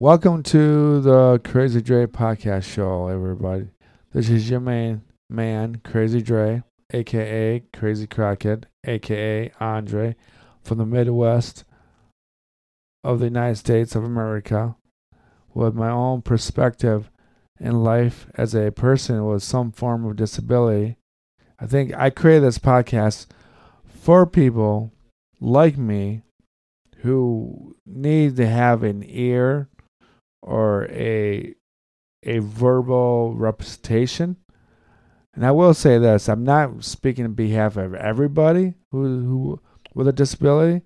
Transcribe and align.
Welcome 0.00 0.44
to 0.44 1.00
the 1.00 1.40
Crazy 1.42 1.82
Dre 1.82 2.06
podcast 2.06 2.72
show, 2.72 3.08
everybody. 3.08 3.70
This 4.12 4.30
is 4.30 4.48
your 4.48 4.60
main 4.60 5.02
man, 5.28 5.80
Crazy 5.82 6.22
Dre, 6.22 6.62
aka 6.92 7.64
Crazy 7.72 8.06
Crockett, 8.06 8.66
aka 8.84 9.50
Andre, 9.58 10.14
from 10.62 10.78
the 10.78 10.86
Midwest 10.86 11.64
of 13.02 13.18
the 13.18 13.24
United 13.24 13.56
States 13.56 13.96
of 13.96 14.04
America, 14.04 14.76
with 15.52 15.74
my 15.74 15.90
own 15.90 16.22
perspective 16.22 17.10
in 17.58 17.82
life 17.82 18.28
as 18.36 18.54
a 18.54 18.70
person 18.70 19.26
with 19.26 19.42
some 19.42 19.72
form 19.72 20.06
of 20.06 20.14
disability. 20.14 20.96
I 21.58 21.66
think 21.66 21.92
I 21.92 22.10
created 22.10 22.44
this 22.44 22.58
podcast 22.58 23.26
for 23.84 24.26
people 24.26 24.92
like 25.40 25.76
me 25.76 26.22
who 26.98 27.74
need 27.84 28.36
to 28.36 28.46
have 28.46 28.84
an 28.84 29.02
ear 29.04 29.68
or 30.42 30.86
a 30.90 31.54
a 32.24 32.38
verbal 32.38 33.34
representation. 33.34 34.36
And 35.34 35.46
I 35.46 35.50
will 35.50 35.74
say 35.74 35.98
this: 35.98 36.28
I'm 36.28 36.44
not 36.44 36.84
speaking 36.84 37.24
on 37.24 37.34
behalf 37.34 37.76
of 37.76 37.94
everybody 37.94 38.74
who 38.90 39.22
who 39.24 39.60
with 39.94 40.08
a 40.08 40.12
disability, 40.12 40.84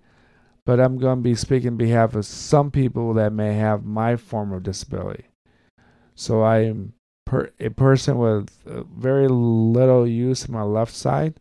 but 0.65 0.81
I'm 0.81 0.99
going 0.99 1.19
to 1.19 1.23
be 1.23 1.35
speaking 1.35 1.71
on 1.71 1.77
behalf 1.77 2.15
of 2.15 2.27
some 2.27 2.71
people 2.71 3.15
that 3.15 3.33
may 3.33 3.55
have 3.55 3.85
my 3.85 4.17
form 4.17 4.53
of 4.53 4.63
disability. 4.63 5.25
So 6.15 6.43
I 6.43 6.65
am 6.65 6.95
per, 7.25 7.51
a 7.59 7.71
person 7.71 8.19
with 8.19 8.51
very 8.65 9.29
little 9.29 10.07
use 10.07 10.45
of 10.45 10.51
my 10.51 10.63
left 10.63 10.95
side. 10.95 11.35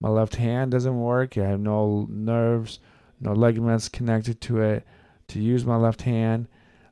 My 0.00 0.08
left 0.08 0.36
hand 0.36 0.72
doesn't 0.72 1.00
work. 1.00 1.38
I 1.38 1.44
have 1.44 1.60
no 1.60 2.06
nerves, 2.10 2.80
no 3.20 3.32
ligaments 3.32 3.88
connected 3.88 4.40
to 4.42 4.60
it 4.60 4.86
to 5.28 5.40
use 5.40 5.64
my 5.64 5.76
left 5.76 6.02
hand. 6.02 6.48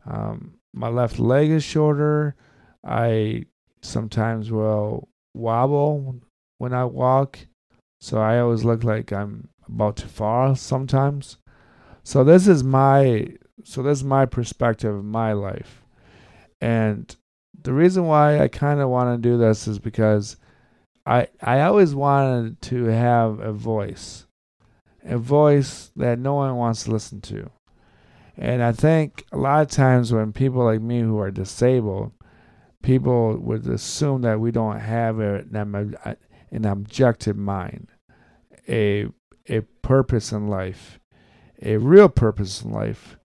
Um, 0.07 0.55
my 0.73 0.89
left 0.89 1.19
leg 1.19 1.51
is 1.51 1.65
shorter. 1.65 2.35
I 2.85 3.45
sometimes 3.83 4.51
will 4.51 5.09
wobble 5.35 6.21
when 6.59 6.73
I 6.73 6.85
walk. 6.85 7.39
So 8.01 8.21
I 8.21 8.39
always 8.41 8.65
look 8.65 8.83
like 8.85 9.13
I'm 9.13 9.49
about 9.67 9.97
to 9.97 10.09
fall 10.09 10.55
sometimes. 10.55 11.39
So 12.05 12.25
this 12.25 12.49
is 12.49 12.65
my 12.65 13.29
so 13.65 13.83
this 13.83 13.99
is 13.99 14.05
my 14.05 14.27
perspective 14.27 14.95
of 14.95 15.05
my 15.05 15.33
life. 15.33 15.83
And 16.61 17.15
the 17.63 17.73
reason 17.73 18.07
why 18.07 18.41
I 18.41 18.49
kind 18.49 18.81
of 18.81 18.89
want 18.89 19.23
to 19.23 19.29
do 19.29 19.37
this 19.37 19.69
is 19.69 19.79
because 19.79 20.37
I 21.07 21.29
I 21.41 21.61
always 21.61 21.95
wanted 21.95 22.61
to 22.63 22.85
have 22.87 23.39
a 23.41 23.53
voice. 23.53 24.27
A 25.05 25.19
voice 25.19 25.91
that 25.97 26.19
no 26.19 26.35
one 26.35 26.57
wants 26.57 26.85
to 26.85 26.93
listen 26.93 27.21
to. 27.23 27.51
And 28.37 28.63
I 28.63 28.73
think 28.73 29.25
a 29.33 29.37
lot 29.37 29.63
of 29.63 29.69
times 29.69 30.13
when 30.13 30.33
people 30.33 30.65
like 30.65 30.81
me 30.81 31.01
who 31.01 31.19
are 31.19 31.31
disabled, 31.31 32.13
people 32.83 33.37
would 33.39 33.67
assume 33.67 34.23
that 34.23 34.41
we 34.41 34.51
don't 34.51 34.81
have 34.81 35.21
a, 35.21 35.45
an 36.51 36.65
objective 36.65 37.37
mind, 37.37 37.89
a 38.69 39.09
a 39.49 39.61
purpose 39.83 40.33
in 40.33 40.47
life, 40.47 41.01
a 41.61 41.77
real 41.77 42.09
purpose 42.09 42.63
in 42.63 42.71
life, 42.71 43.17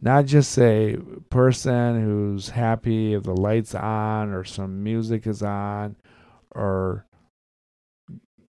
not 0.00 0.26
just 0.26 0.58
a 0.58 0.98
person 1.30 2.02
who's 2.04 2.50
happy 2.50 3.14
if 3.14 3.22
the 3.22 3.34
lights 3.34 3.74
on 3.74 4.30
or 4.30 4.44
some 4.44 4.82
music 4.82 5.26
is 5.26 5.42
on, 5.42 5.96
or 6.50 7.06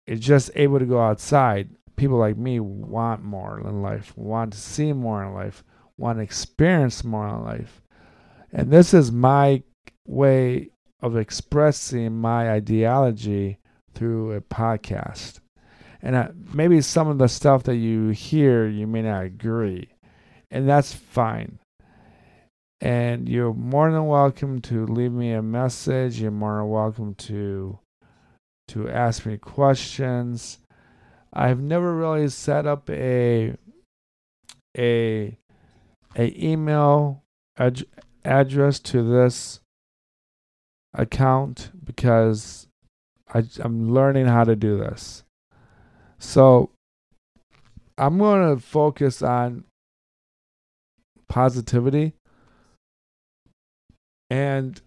is 0.07 0.21
just 0.21 0.51
able 0.55 0.79
to 0.79 0.87
go 0.87 1.01
outside. 1.01 1.71
People 1.97 2.19
like 2.19 2.37
me 2.37 2.61
want 2.61 3.23
more 3.23 3.61
in 3.61 3.83
life, 3.83 4.17
want 4.17 4.53
to 4.53 4.59
see 4.59 4.93
more 4.93 5.25
in 5.25 5.35
life, 5.35 5.65
want 6.01 6.19
to 6.19 6.23
experience 6.23 7.05
more 7.05 7.29
in 7.29 7.45
life. 7.45 7.83
And 8.53 8.71
this 8.71 8.95
is 8.95 9.13
my 9.13 9.63
way 10.07 10.71
of 11.03 11.17
expressing 11.17 12.19
my 12.19 12.51
ideology 12.51 13.59
through 13.95 14.33
a 14.33 14.41
podcast. 14.41 15.41
And 16.03 16.17
uh, 16.17 16.29
maybe 16.55 16.81
some 16.81 17.09
of 17.09 17.19
the 17.19 17.29
stuff 17.29 17.65
that 17.65 17.77
you 17.77 18.09
hear, 18.09 18.67
you 18.67 18.87
may 18.87 19.03
not 19.03 19.25
agree. 19.25 19.91
And 20.51 20.69
that's 20.69 20.95
fine. 20.95 21.59
And 22.81 23.29
you're 23.29 23.53
more 23.53 23.93
than 23.93 24.07
welcome 24.07 24.63
to 24.63 24.87
leave 24.87 25.13
me 25.13 25.33
a 25.33 25.43
message. 25.43 26.19
You're 26.19 26.31
more 26.31 26.57
than 26.59 26.71
welcome 26.71 27.15
to 27.17 27.79
to 28.69 28.89
ask 28.89 29.27
me 29.27 29.37
questions. 29.37 30.59
I've 31.33 31.61
never 31.61 31.95
really 31.95 32.29
set 32.29 32.67
up 32.67 32.89
a 32.89 33.55
a 34.79 35.37
a 36.17 36.35
email 36.37 37.23
ad- 37.59 37.85
address 38.25 38.79
to 38.81 39.03
this 39.03 39.61
account 40.95 41.71
because 41.85 42.67
I, 43.33 43.45
I'm 43.61 43.93
learning 43.93 44.27
how 44.27 44.45
to 44.45 44.57
do 44.57 44.79
this. 44.79 45.23
So 46.19 46.71
I'm 47.97 48.19
going 48.19 48.57
to 48.57 48.63
focus 48.63 49.23
on 49.23 49.65
positivity. 51.29 52.15
And 54.31 54.81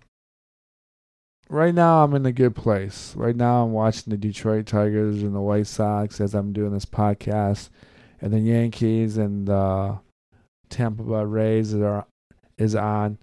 right 1.50 1.73
now 1.73 2.03
I'm 2.03 2.13
in 2.13 2.25
a 2.25 2.31
good 2.31 2.56
place. 2.56 3.16
Right 3.16 3.35
now 3.35 3.63
I'm 3.63 3.72
watching 3.72 4.12
the 4.12 4.17
Detroit 4.17 4.66
Tigers 4.66 5.22
and 5.22 5.35
the 5.35 5.41
White 5.41 5.67
Sox 5.67 6.19
as 6.19 6.33
I'm 6.33 6.53
doing 6.53 6.73
this 6.73 6.85
podcast, 6.85 7.69
and 8.22 8.33
the 8.33 8.39
Yankees 8.39 9.17
and 9.17 9.47
the 9.47 10.00
Tampa 10.73 11.03
Bay 11.03 11.16
uh, 11.16 11.23
Rays 11.23 11.73
are 11.75 12.06
is 12.57 12.75
on. 12.75 13.19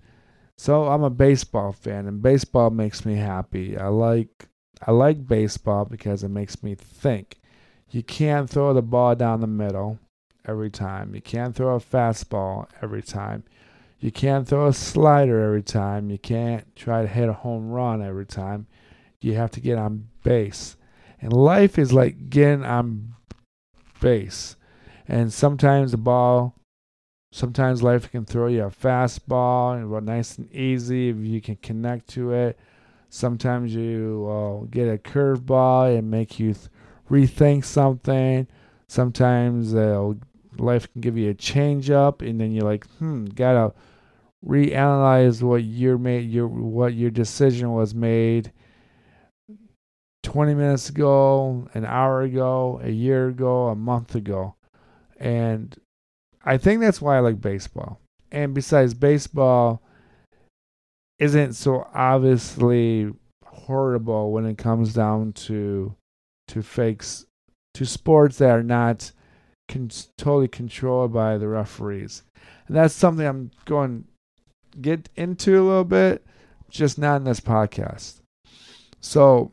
So 0.56 0.88
I'm 0.88 1.02
a 1.02 1.10
baseball 1.10 1.72
fan, 1.72 2.06
and 2.06 2.22
baseball 2.22 2.70
makes 2.70 3.04
me 3.04 3.16
happy. 3.16 3.76
I 3.76 3.88
like 3.88 4.48
I 4.86 4.92
like 4.92 5.26
baseball 5.26 5.84
because 5.84 6.22
it 6.22 6.28
makes 6.28 6.62
me 6.62 6.74
think. 6.74 7.40
You 7.90 8.02
can't 8.02 8.48
throw 8.48 8.72
the 8.72 8.82
ball 8.82 9.16
down 9.16 9.40
the 9.40 9.48
middle 9.48 9.98
every 10.46 10.70
time. 10.70 11.14
You 11.14 11.20
can't 11.20 11.54
throw 11.54 11.74
a 11.74 11.80
fastball 11.80 12.68
every 12.80 13.02
time. 13.02 13.42
You 13.98 14.12
can't 14.12 14.46
throw 14.46 14.68
a 14.68 14.72
slider 14.72 15.44
every 15.44 15.62
time. 15.62 16.08
You 16.08 16.18
can't 16.18 16.64
try 16.76 17.02
to 17.02 17.08
hit 17.08 17.28
a 17.28 17.34
home 17.34 17.70
run 17.70 18.00
every 18.00 18.26
time. 18.26 18.66
You 19.20 19.34
have 19.34 19.50
to 19.52 19.60
get 19.60 19.76
on 19.76 20.08
base. 20.22 20.76
And 21.20 21.32
life 21.32 21.78
is 21.78 21.92
like 21.92 22.30
getting 22.30 22.64
on 22.64 23.14
base. 24.00 24.56
And 25.08 25.32
sometimes 25.32 25.90
the 25.90 25.98
ball 25.98 26.54
Sometimes 27.32 27.82
life 27.82 28.10
can 28.10 28.24
throw 28.24 28.48
you 28.48 28.64
a 28.64 28.70
fastball 28.70 29.76
and 29.76 30.06
nice 30.06 30.36
and 30.36 30.52
easy 30.52 31.10
if 31.10 31.16
you 31.18 31.40
can 31.40 31.56
connect 31.56 32.08
to 32.08 32.32
it. 32.32 32.58
Sometimes 33.08 33.74
you 33.74 34.26
uh, 34.28 34.66
get 34.66 34.88
a 34.88 34.98
curveball 34.98 35.96
and 35.96 36.10
make 36.10 36.40
you 36.40 36.54
th- 36.54 36.68
rethink 37.08 37.64
something. 37.64 38.48
Sometimes 38.88 39.74
uh, 39.74 40.12
life 40.58 40.92
can 40.92 41.00
give 41.00 41.16
you 41.16 41.30
a 41.30 41.34
change 41.34 41.90
up, 41.90 42.22
and 42.22 42.40
then 42.40 42.50
you're 42.50 42.64
like, 42.64 42.86
hmm, 42.98 43.26
gotta 43.26 43.72
reanalyze 44.44 45.42
what 45.42 45.62
your 45.62 45.98
made 45.98 46.30
your 46.30 46.48
what 46.48 46.94
your 46.94 47.10
decision 47.10 47.72
was 47.72 47.94
made 47.94 48.52
20 50.22 50.54
minutes 50.54 50.88
ago, 50.88 51.68
an 51.74 51.84
hour 51.84 52.22
ago, 52.22 52.80
a 52.82 52.90
year 52.90 53.28
ago, 53.28 53.68
a 53.68 53.76
month 53.76 54.14
ago. 54.14 54.54
And 55.18 55.76
I 56.50 56.58
think 56.58 56.80
that's 56.80 57.00
why 57.00 57.16
I 57.16 57.20
like 57.20 57.40
baseball. 57.40 58.00
And 58.32 58.54
besides, 58.54 58.92
baseball 58.92 59.84
isn't 61.20 61.52
so 61.52 61.86
obviously 61.94 63.12
horrible 63.46 64.32
when 64.32 64.46
it 64.46 64.58
comes 64.58 64.92
down 64.92 65.32
to 65.32 65.94
to 66.48 66.60
fakes 66.60 67.24
to 67.74 67.86
sports 67.86 68.38
that 68.38 68.50
are 68.50 68.64
not 68.64 69.12
con- 69.68 69.92
totally 70.18 70.48
controlled 70.48 71.12
by 71.12 71.38
the 71.38 71.46
referees. 71.46 72.24
And 72.66 72.76
that's 72.76 72.94
something 72.94 73.24
I'm 73.24 73.52
going 73.64 74.06
get 74.80 75.08
into 75.14 75.52
a 75.52 75.62
little 75.62 75.84
bit, 75.84 76.26
just 76.68 76.98
not 76.98 77.18
in 77.18 77.24
this 77.24 77.38
podcast. 77.38 78.22
So 79.00 79.52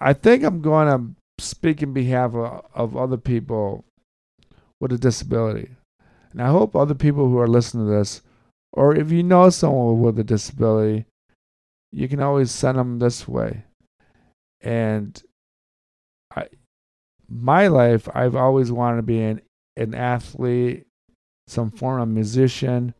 I 0.00 0.14
think 0.14 0.44
I'm 0.44 0.62
going 0.62 0.88
to 0.88 1.19
speak 1.40 1.82
in 1.82 1.92
behalf 1.92 2.34
of, 2.34 2.64
of 2.74 2.96
other 2.96 3.16
people 3.16 3.84
with 4.80 4.92
a 4.92 4.98
disability. 4.98 5.70
And 6.32 6.42
I 6.42 6.48
hope 6.48 6.74
other 6.74 6.94
people 6.94 7.28
who 7.28 7.38
are 7.38 7.48
listening 7.48 7.86
to 7.86 7.92
this, 7.92 8.22
or 8.72 8.94
if 8.94 9.10
you 9.10 9.22
know 9.22 9.50
someone 9.50 10.00
with 10.00 10.18
a 10.18 10.24
disability, 10.24 11.06
you 11.92 12.08
can 12.08 12.20
always 12.20 12.50
send 12.50 12.78
them 12.78 12.98
this 12.98 13.26
way. 13.26 13.64
And 14.60 15.20
I, 16.34 16.46
my 17.28 17.66
life, 17.66 18.08
I've 18.14 18.36
always 18.36 18.70
wanted 18.70 18.96
to 18.98 19.02
be 19.02 19.20
an, 19.22 19.40
an 19.76 19.94
athlete, 19.94 20.86
some 21.48 21.70
form 21.70 22.00
of 22.00 22.08
musician, 22.08 22.94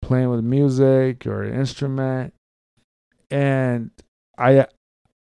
playing 0.00 0.30
with 0.30 0.42
music 0.42 1.26
or 1.26 1.44
an 1.44 1.58
instrument. 1.58 2.34
And 3.30 3.90
I 4.36 4.66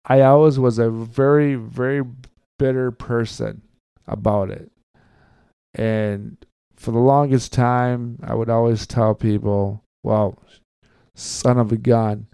I 0.06 0.20
always 0.20 0.58
was 0.58 0.78
a 0.78 0.90
very, 0.90 1.56
very 1.56 2.02
bitter 2.58 2.92
person 2.92 3.62
about 4.06 4.50
it. 4.50 4.70
And 5.74 6.36
for 6.76 6.92
the 6.92 6.98
longest 6.98 7.52
time, 7.52 8.18
I 8.22 8.34
would 8.34 8.48
always 8.48 8.86
tell 8.86 9.14
people, 9.14 9.82
well, 10.04 10.38
son 11.14 11.58
of 11.58 11.72
a 11.72 11.76
gun, 11.76 12.28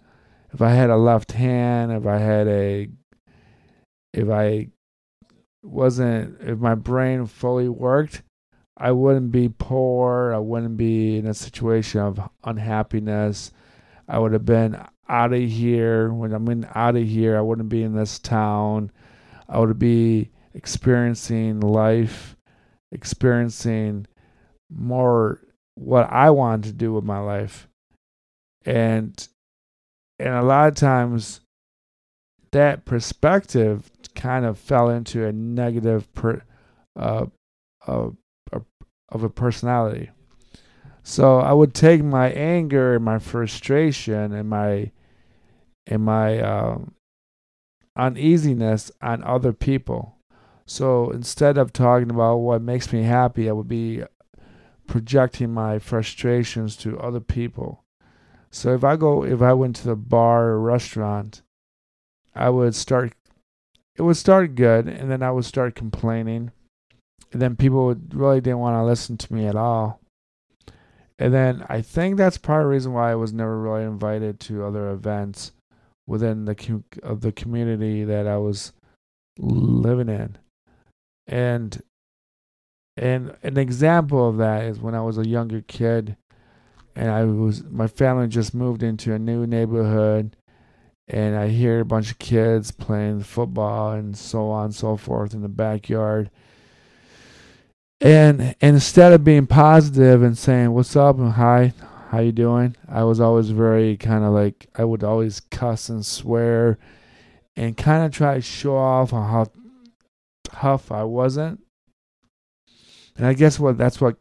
if 0.52 0.60
I 0.60 0.70
had 0.70 0.90
a 0.90 0.96
left 0.96 1.32
hand, 1.32 1.92
if 1.92 2.06
I 2.06 2.18
had 2.18 2.46
a, 2.46 2.88
if 4.12 4.28
I 4.28 4.68
wasn't, 5.62 6.40
if 6.42 6.58
my 6.58 6.74
brain 6.74 7.24
fully 7.24 7.70
worked, 7.70 8.22
I 8.76 8.92
wouldn't 8.92 9.32
be 9.32 9.48
poor. 9.48 10.34
I 10.34 10.38
wouldn't 10.38 10.76
be 10.76 11.16
in 11.16 11.26
a 11.26 11.34
situation 11.34 12.00
of 12.00 12.20
unhappiness. 12.44 13.52
I 14.08 14.18
would 14.18 14.32
have 14.32 14.44
been 14.44 14.84
out 15.12 15.32
of 15.32 15.42
here. 15.42 16.12
When 16.12 16.32
I'm 16.32 16.48
in 16.48 16.66
out 16.74 16.96
of 16.96 17.06
here, 17.06 17.36
I 17.36 17.42
wouldn't 17.42 17.68
be 17.68 17.82
in 17.82 17.94
this 17.94 18.18
town. 18.18 18.90
I 19.48 19.58
would 19.58 19.78
be 19.78 20.30
experiencing 20.54 21.60
life, 21.60 22.36
experiencing 22.90 24.06
more 24.70 25.40
what 25.74 26.10
I 26.10 26.30
wanted 26.30 26.64
to 26.64 26.72
do 26.72 26.92
with 26.92 27.04
my 27.04 27.18
life. 27.18 27.68
And 28.64 29.28
and 30.18 30.34
a 30.34 30.42
lot 30.42 30.68
of 30.68 30.74
times 30.76 31.40
that 32.52 32.84
perspective 32.84 33.90
kind 34.14 34.44
of 34.44 34.58
fell 34.58 34.88
into 34.88 35.24
a 35.26 35.32
negative 35.32 36.12
per, 36.14 36.42
uh, 36.96 37.26
uh, 37.86 38.10
of 39.08 39.22
a 39.22 39.28
personality. 39.28 40.10
So 41.02 41.38
I 41.38 41.52
would 41.52 41.74
take 41.74 42.02
my 42.02 42.30
anger 42.30 42.94
and 42.94 43.04
my 43.04 43.18
frustration 43.18 44.32
and 44.32 44.48
my 44.48 44.92
and 45.86 46.04
my 46.04 46.40
um, 46.40 46.94
uneasiness 47.96 48.90
on 49.00 49.22
other 49.24 49.52
people. 49.52 50.16
So 50.66 51.10
instead 51.10 51.58
of 51.58 51.72
talking 51.72 52.10
about 52.10 52.36
what 52.36 52.62
makes 52.62 52.92
me 52.92 53.02
happy, 53.02 53.48
I 53.48 53.52
would 53.52 53.68
be 53.68 54.02
projecting 54.86 55.52
my 55.52 55.78
frustrations 55.78 56.76
to 56.78 56.98
other 56.98 57.20
people. 57.20 57.82
So 58.50 58.74
if 58.74 58.84
I 58.84 58.96
go, 58.96 59.24
if 59.24 59.42
I 59.42 59.52
went 59.54 59.76
to 59.76 59.86
the 59.86 59.96
bar 59.96 60.48
or 60.48 60.60
restaurant, 60.60 61.42
I 62.34 62.50
would 62.50 62.74
start, 62.74 63.14
it 63.96 64.02
would 64.02 64.16
start 64.16 64.54
good, 64.54 64.88
and 64.88 65.10
then 65.10 65.22
I 65.22 65.30
would 65.30 65.44
start 65.44 65.74
complaining. 65.74 66.52
And 67.32 67.40
then 67.40 67.56
people 67.56 67.86
would, 67.86 68.14
really 68.14 68.40
didn't 68.40 68.58
want 68.58 68.76
to 68.76 68.84
listen 68.84 69.16
to 69.16 69.34
me 69.34 69.46
at 69.46 69.56
all. 69.56 70.00
And 71.18 71.32
then 71.32 71.64
I 71.68 71.80
think 71.80 72.16
that's 72.16 72.36
part 72.36 72.62
of 72.62 72.66
the 72.66 72.70
reason 72.70 72.92
why 72.92 73.12
I 73.12 73.14
was 73.14 73.32
never 73.32 73.58
really 73.58 73.84
invited 73.84 74.38
to 74.40 74.64
other 74.64 74.90
events 74.90 75.52
within 76.12 76.44
the 76.44 76.54
com- 76.54 76.84
of 77.02 77.22
the 77.22 77.32
community 77.32 78.04
that 78.04 78.26
I 78.26 78.36
was 78.36 78.74
living 79.38 80.10
in. 80.10 80.36
And 81.26 81.82
and 82.98 83.34
an 83.42 83.56
example 83.56 84.28
of 84.28 84.36
that 84.36 84.64
is 84.64 84.78
when 84.78 84.94
I 84.94 85.00
was 85.00 85.16
a 85.16 85.26
younger 85.26 85.62
kid 85.62 86.16
and 86.94 87.10
I 87.10 87.24
was 87.24 87.64
my 87.64 87.86
family 87.86 88.28
just 88.28 88.52
moved 88.52 88.82
into 88.82 89.14
a 89.14 89.18
new 89.18 89.46
neighborhood 89.46 90.36
and 91.08 91.34
I 91.34 91.48
hear 91.48 91.80
a 91.80 91.86
bunch 91.86 92.10
of 92.10 92.18
kids 92.18 92.70
playing 92.70 93.22
football 93.22 93.92
and 93.92 94.14
so 94.14 94.50
on 94.50 94.66
and 94.66 94.74
so 94.74 94.98
forth 94.98 95.32
in 95.32 95.40
the 95.40 95.48
backyard. 95.48 96.30
And, 98.02 98.54
and 98.60 98.74
instead 98.74 99.12
of 99.12 99.24
being 99.24 99.46
positive 99.46 100.22
and 100.22 100.36
saying 100.36 100.72
what's 100.72 100.94
up 100.94 101.18
and 101.18 101.32
hi, 101.32 101.72
how 102.12 102.20
you 102.20 102.30
doing? 102.30 102.76
I 102.88 103.02
was 103.02 103.18
always 103.18 103.50
very 103.50 103.96
kind 103.96 104.22
of 104.22 104.32
like 104.32 104.68
I 104.76 104.84
would 104.84 105.02
always 105.02 105.40
cuss 105.40 105.88
and 105.88 106.06
swear 106.06 106.78
and 107.56 107.76
kind 107.76 108.04
of 108.04 108.12
try 108.12 108.34
to 108.34 108.40
show 108.40 108.76
off 108.76 109.12
on 109.12 109.28
how 109.28 109.46
tough 110.44 110.92
I 110.92 111.02
wasn't 111.02 111.60
and 113.16 113.26
I 113.26 113.32
guess 113.34 113.58
what 113.58 113.78
that's 113.78 114.00
what 114.00 114.16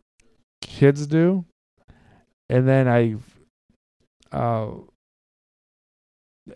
kids 0.61 1.07
do. 1.07 1.45
And 2.49 2.67
then 2.67 2.87
I, 2.87 3.15
uh, 4.35 4.71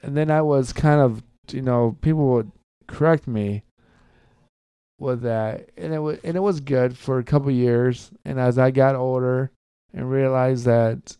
and 0.02 0.18
then 0.18 0.30
I 0.30 0.42
was 0.42 0.74
kind 0.74 1.00
of, 1.00 1.24
you 1.52 1.62
know, 1.62 1.98
people 2.02 2.28
would 2.34 2.52
correct 2.88 3.28
me 3.28 3.64
with 5.00 5.22
that, 5.22 5.70
and 5.78 5.94
it 5.94 6.00
was 6.00 6.20
and 6.24 6.36
it 6.36 6.42
was 6.42 6.60
good 6.60 6.98
for 6.98 7.20
a 7.20 7.24
couple 7.24 7.52
years. 7.52 8.12
And 8.26 8.40
as 8.40 8.58
I 8.58 8.72
got 8.72 8.96
older 8.96 9.52
and 9.94 10.10
realized 10.10 10.66
that 10.66 11.16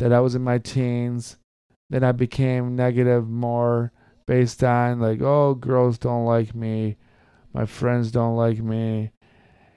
that 0.00 0.12
I 0.12 0.20
was 0.20 0.34
in 0.34 0.42
my 0.42 0.58
teens, 0.58 1.36
then 1.90 2.02
I 2.02 2.12
became 2.12 2.74
negative 2.74 3.28
more 3.28 3.92
based 4.26 4.64
on 4.64 5.00
like, 5.00 5.20
oh, 5.20 5.54
girls 5.54 5.98
don't 5.98 6.24
like 6.24 6.54
me, 6.54 6.96
my 7.52 7.66
friends 7.66 8.10
don't 8.10 8.36
like 8.36 8.58
me, 8.58 9.12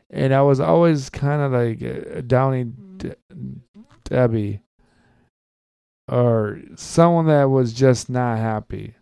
and 0.10 0.34
I 0.34 0.42
was 0.42 0.60
always 0.60 1.10
kind 1.10 1.42
of 1.42 1.52
like 1.52 1.82
a 1.82 2.22
Downy 2.22 2.66
De- 2.98 3.16
mm-hmm. 3.32 3.82
Debbie 4.06 4.62
or 6.08 6.60
someone 6.76 7.28
that 7.28 7.50
was 7.50 7.74
just 7.74 8.10
not 8.10 8.38
happy. 8.38 8.96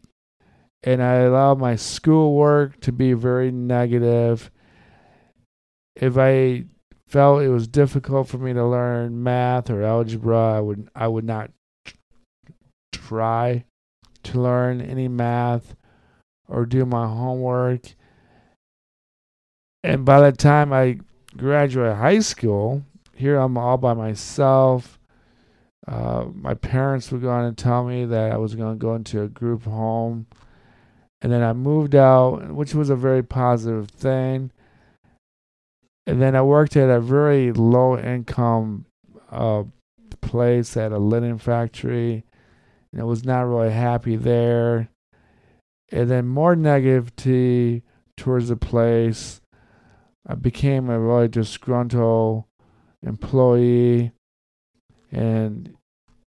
And 0.83 1.03
I 1.03 1.15
allowed 1.15 1.59
my 1.59 1.75
schoolwork 1.75 2.79
to 2.81 2.91
be 2.91 3.13
very 3.13 3.51
negative. 3.51 4.49
If 5.95 6.17
I 6.17 6.65
felt 7.11 7.43
it 7.43 7.49
was 7.49 7.67
difficult 7.67 8.27
for 8.27 8.37
me 8.37 8.53
to 8.53 8.65
learn 8.65 9.21
math 9.21 9.69
or 9.69 9.83
algebra, 9.83 10.57
I 10.57 10.59
would 10.59 10.89
I 10.95 11.07
would 11.07 11.25
not 11.25 11.51
try 12.91 13.65
to 14.23 14.41
learn 14.41 14.81
any 14.81 15.07
math 15.07 15.75
or 16.47 16.65
do 16.65 16.85
my 16.85 17.07
homework 17.07 17.95
and 19.83 20.05
by 20.05 20.29
the 20.29 20.35
time 20.35 20.71
I 20.71 20.99
graduated 21.35 21.97
high 21.97 22.19
school, 22.19 22.83
here 23.15 23.37
I'm 23.37 23.57
all 23.57 23.77
by 23.77 23.93
myself. 23.93 24.99
Uh, 25.87 26.25
my 26.33 26.53
parents 26.53 27.11
were 27.11 27.17
going 27.17 27.53
to 27.53 27.63
tell 27.63 27.83
me 27.83 28.05
that 28.05 28.31
I 28.31 28.37
was 28.37 28.53
going 28.53 28.73
to 28.73 28.79
go 28.79 28.93
into 28.93 29.23
a 29.23 29.27
group 29.27 29.63
home. 29.63 30.27
And 31.21 31.31
then 31.31 31.41
I 31.41 31.53
moved 31.53 31.95
out, 31.95 32.51
which 32.51 32.75
was 32.75 32.89
a 32.89 32.95
very 32.95 33.23
positive 33.23 33.89
thing. 33.89 34.51
And 36.07 36.21
then 36.21 36.35
I 36.35 36.41
worked 36.41 36.75
at 36.75 36.89
a 36.89 36.99
very 36.99 37.51
low 37.51 37.97
income 37.97 38.85
uh, 39.29 39.63
place 40.21 40.75
at 40.75 40.91
a 40.91 40.97
linen 40.97 41.37
factory. 41.37 42.23
And 42.91 43.01
I 43.01 43.03
was 43.03 43.23
not 43.23 43.43
really 43.43 43.71
happy 43.71 44.15
there. 44.15 44.89
And 45.91 46.09
then 46.09 46.27
more 46.27 46.55
negativity 46.55 47.83
towards 48.17 48.49
the 48.49 48.55
place. 48.55 49.41
I 50.27 50.35
became 50.35 50.89
a 50.89 50.99
really 50.99 51.27
disgruntled 51.27 52.45
employee. 53.03 54.11
And 55.11 55.75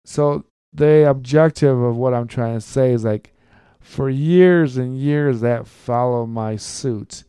so 0.05 0.45
the 0.73 1.09
objective 1.09 1.79
of 1.79 1.97
what 1.97 2.15
I'm 2.15 2.29
trying 2.29 2.55
to 2.55 2.61
say 2.61 2.93
is 2.93 3.05
like 3.05 3.35
for 3.81 4.11
years 4.11 4.77
and 4.77 4.99
years 4.99 5.41
that 5.41 5.67
follow 5.67 6.27
my 6.27 6.57
suit 6.57 7.25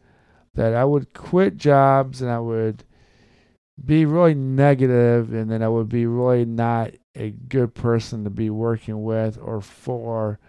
that 0.60 0.76
I 0.76 0.86
would 0.86 1.14
quit 1.14 1.58
jobs 1.58 2.22
and 2.22 2.30
I 2.30 2.40
would 2.40 2.84
be 3.84 4.06
really 4.06 4.34
negative 4.36 5.34
and 5.34 5.50
then 5.50 5.64
I 5.64 5.70
would 5.70 5.90
be 5.90 6.06
really 6.06 6.46
not 6.46 6.92
a 7.16 7.32
good 7.32 7.74
person 7.74 8.24
to 8.26 8.30
be 8.30 8.50
working 8.50 9.04
with 9.04 9.38
or 9.42 9.62
for 9.62 10.40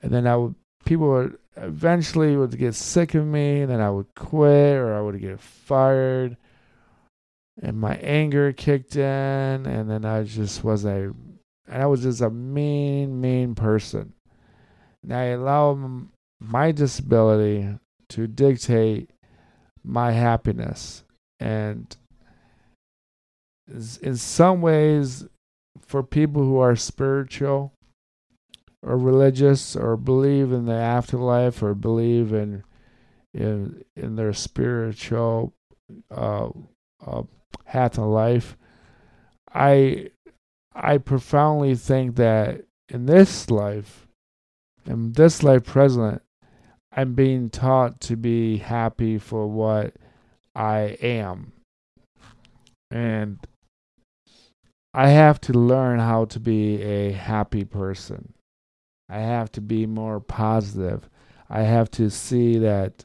and 0.00 0.12
then 0.12 0.26
I 0.26 0.36
would 0.36 0.54
people 0.84 1.08
would 1.08 1.38
eventually 1.56 2.36
would 2.36 2.56
get 2.58 2.74
sick 2.74 3.14
of 3.14 3.26
me, 3.26 3.62
and 3.62 3.70
then 3.70 3.80
I 3.80 3.90
would 3.90 4.14
quit 4.14 4.76
or 4.76 4.94
I 4.94 5.00
would 5.00 5.20
get 5.20 5.40
fired. 5.40 6.36
And 7.60 7.78
my 7.78 7.96
anger 7.96 8.52
kicked 8.52 8.96
in, 8.96 9.02
and 9.66 9.90
then 9.90 10.04
I 10.04 10.24
just 10.24 10.64
was 10.64 10.84
a, 10.84 11.12
I 11.70 11.86
was 11.86 12.02
just 12.02 12.22
a 12.22 12.30
mean, 12.30 13.20
mean 13.20 13.54
person. 13.54 14.14
And 15.02 15.12
I 15.12 15.24
allowed 15.24 16.08
my 16.40 16.72
disability 16.72 17.78
to 18.08 18.26
dictate 18.26 19.10
my 19.84 20.12
happiness. 20.12 21.04
And 21.40 21.94
in 23.68 24.16
some 24.16 24.60
ways, 24.60 25.26
for 25.80 26.02
people 26.02 26.42
who 26.42 26.58
are 26.58 26.76
spiritual, 26.76 27.72
or 28.82 28.98
religious 28.98 29.76
or 29.76 29.96
believe 29.96 30.52
in 30.52 30.66
the 30.66 30.74
afterlife 30.74 31.62
or 31.62 31.74
believe 31.74 32.32
in 32.32 32.64
in 33.32 33.82
in 33.96 34.16
their 34.16 34.32
spiritual 34.32 35.54
uh, 36.10 36.48
uh, 37.06 37.22
path 37.64 37.96
in 37.96 38.04
life, 38.04 38.56
I 39.52 40.10
I 40.74 40.98
profoundly 40.98 41.74
think 41.74 42.16
that 42.16 42.64
in 42.88 43.06
this 43.06 43.50
life, 43.50 44.06
in 44.84 45.12
this 45.12 45.42
life 45.42 45.64
present, 45.64 46.22
I'm 46.94 47.14
being 47.14 47.48
taught 47.48 48.00
to 48.02 48.16
be 48.16 48.58
happy 48.58 49.18
for 49.18 49.46
what 49.46 49.94
I 50.54 50.98
am. 51.00 51.52
And 52.90 53.38
I 54.92 55.08
have 55.08 55.40
to 55.42 55.54
learn 55.54 55.98
how 55.98 56.26
to 56.26 56.38
be 56.38 56.82
a 56.82 57.12
happy 57.12 57.64
person. 57.64 58.34
I 59.08 59.20
have 59.20 59.50
to 59.52 59.62
be 59.62 59.86
more 59.86 60.20
positive. 60.20 61.08
I 61.48 61.62
have 61.62 61.90
to 61.92 62.10
see 62.10 62.58
that 62.58 63.04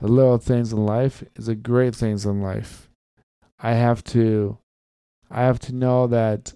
the 0.00 0.08
little 0.08 0.38
things 0.38 0.72
in 0.72 0.84
life 0.86 1.24
is 1.34 1.46
the 1.46 1.54
great 1.54 1.94
things 1.96 2.26
in 2.26 2.42
life. 2.42 2.88
I 3.58 3.72
have 3.72 4.04
to 4.04 4.58
I 5.30 5.42
have 5.42 5.58
to 5.60 5.74
know 5.74 6.06
that 6.06 6.54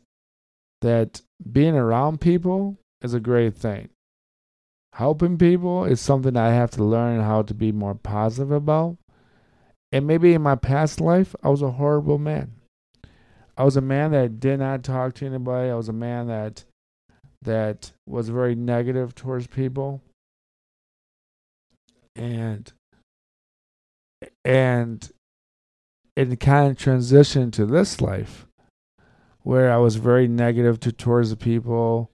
that 0.82 1.22
being 1.50 1.74
around 1.74 2.20
people 2.20 2.78
is 3.02 3.14
a 3.14 3.20
great 3.20 3.54
thing. 3.54 3.88
Helping 4.94 5.38
people 5.38 5.84
is 5.84 6.00
something 6.00 6.36
I 6.36 6.50
have 6.52 6.70
to 6.72 6.84
learn 6.84 7.20
how 7.20 7.42
to 7.42 7.54
be 7.54 7.72
more 7.72 7.94
positive 7.94 8.50
about. 8.50 8.96
And 9.92 10.06
maybe 10.06 10.34
in 10.34 10.42
my 10.42 10.56
past 10.56 11.00
life, 11.00 11.34
I 11.42 11.48
was 11.48 11.62
a 11.62 11.72
horrible 11.72 12.18
man. 12.18 12.52
I 13.56 13.64
was 13.64 13.76
a 13.76 13.82
man 13.82 14.12
that 14.12 14.40
did 14.40 14.58
not 14.58 14.82
talk 14.82 15.14
to 15.14 15.26
anybody. 15.26 15.70
I 15.70 15.74
was 15.74 15.88
a 15.88 15.92
man 15.92 16.28
that 16.28 16.64
that 17.42 17.92
was 18.06 18.28
very 18.28 18.54
negative 18.54 19.14
towards 19.14 19.46
people. 19.46 20.02
And 22.14 22.72
and 24.44 25.10
it 26.16 26.40
kind 26.40 26.70
of 26.70 26.76
transitioned 26.76 27.52
to 27.52 27.66
this 27.66 28.00
life 28.00 28.46
where 29.42 29.72
I 29.72 29.78
was 29.78 29.96
very 29.96 30.28
negative 30.28 30.80
to, 30.80 30.92
towards 30.92 31.30
the 31.30 31.36
people. 31.36 32.10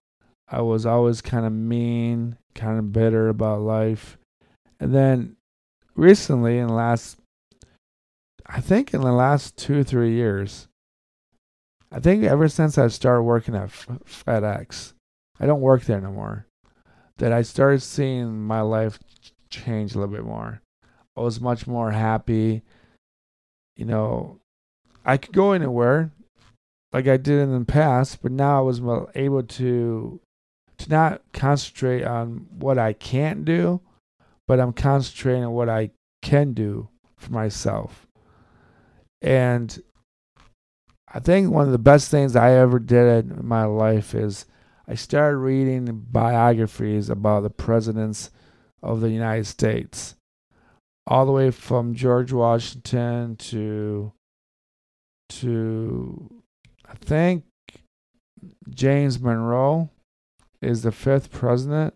I 0.49 0.61
was 0.61 0.87
always 0.87 1.21
kind 1.21 1.45
of 1.45 1.53
mean, 1.53 2.39
kind 2.57 2.79
of 2.79 2.93
bitter 2.93 3.29
about 3.29 3.61
life. 3.61 4.19
And 4.81 4.95
then 4.95 5.37
recently, 5.95 6.59
in 6.59 6.67
the 6.67 6.75
last, 6.75 7.19
I 8.47 8.61
think 8.61 8.93
in 8.93 9.01
the 9.01 9.13
last 9.13 9.57
two, 9.57 9.85
three 9.85 10.15
years, 10.15 10.69
I 11.93 12.01
think 12.01 12.25
ever 12.25 12.49
since 12.49 12.77
I 12.79 12.89
started 12.89 13.23
working 13.23 13.55
at 13.55 13.71
FedEx, 13.71 14.93
I 15.39 15.47
don't 15.47 15.61
work 15.61 15.85
there 15.85 16.01
no 16.01 16.11
more, 16.11 16.47
that 17.19 17.33
I 17.33 17.43
started 17.43 17.81
seeing 17.81 18.43
my 18.43 18.61
life 18.61 18.99
change 19.51 19.95
a 19.95 19.99
little 19.99 20.15
bit 20.15 20.25
more. 20.25 20.61
I 21.17 21.21
was 21.21 21.41
much 21.41 21.67
more 21.67 21.93
happy. 21.93 22.63
You 23.77 23.85
know, 23.85 24.41
I 25.05 25.17
could 25.17 25.35
go 25.35 25.53
anywhere 25.53 26.11
like 26.93 27.09
I 27.09 27.17
did 27.17 27.41
in 27.41 27.59
the 27.59 27.65
past, 27.65 28.23
but 28.23 28.33
now 28.33 28.59
I 28.59 28.63
was 28.63 28.81
able 29.15 29.43
to 29.43 30.21
to 30.79 30.91
not 30.91 31.23
concentrate 31.33 32.05
on 32.05 32.47
what 32.51 32.79
I 32.79 32.93
can't 32.93 33.45
do, 33.45 33.81
but 34.47 34.61
I'm 34.61 34.73
concentrating 34.73 35.45
on 35.45 35.53
what 35.53 35.69
I 35.69 35.91
can 36.23 36.53
do 36.53 36.89
for 37.17 37.33
myself. 37.33 38.07
And 39.23 39.81
I 41.13 41.21
think 41.21 41.51
one 41.51 41.67
of 41.67 41.73
the 41.73 41.79
best 41.79 42.11
things 42.11 42.37
I 42.37 42.53
ever 42.53 42.79
did 42.79 43.31
in 43.31 43.47
my 43.47 43.65
life 43.65 44.15
is 44.15 44.47
I 44.89 44.95
started 44.95 45.39
reading 45.39 46.07
biographies 46.11 47.09
about 47.09 47.43
the 47.43 47.51
presidents 47.51 48.31
of 48.83 49.01
the 49.01 49.11
United 49.11 49.47
States, 49.47 50.15
all 51.07 51.27
the 51.27 51.33
way 51.33 51.51
from 51.51 51.95
George 51.95 52.33
Washington 52.33 53.37
to 53.37 54.13
to 55.29 56.43
I 56.89 56.95
think 56.95 57.45
James 58.69 59.19
Monroe 59.19 59.91
is 60.61 60.83
the 60.83 60.93
fifth 60.93 61.31
president 61.31 61.95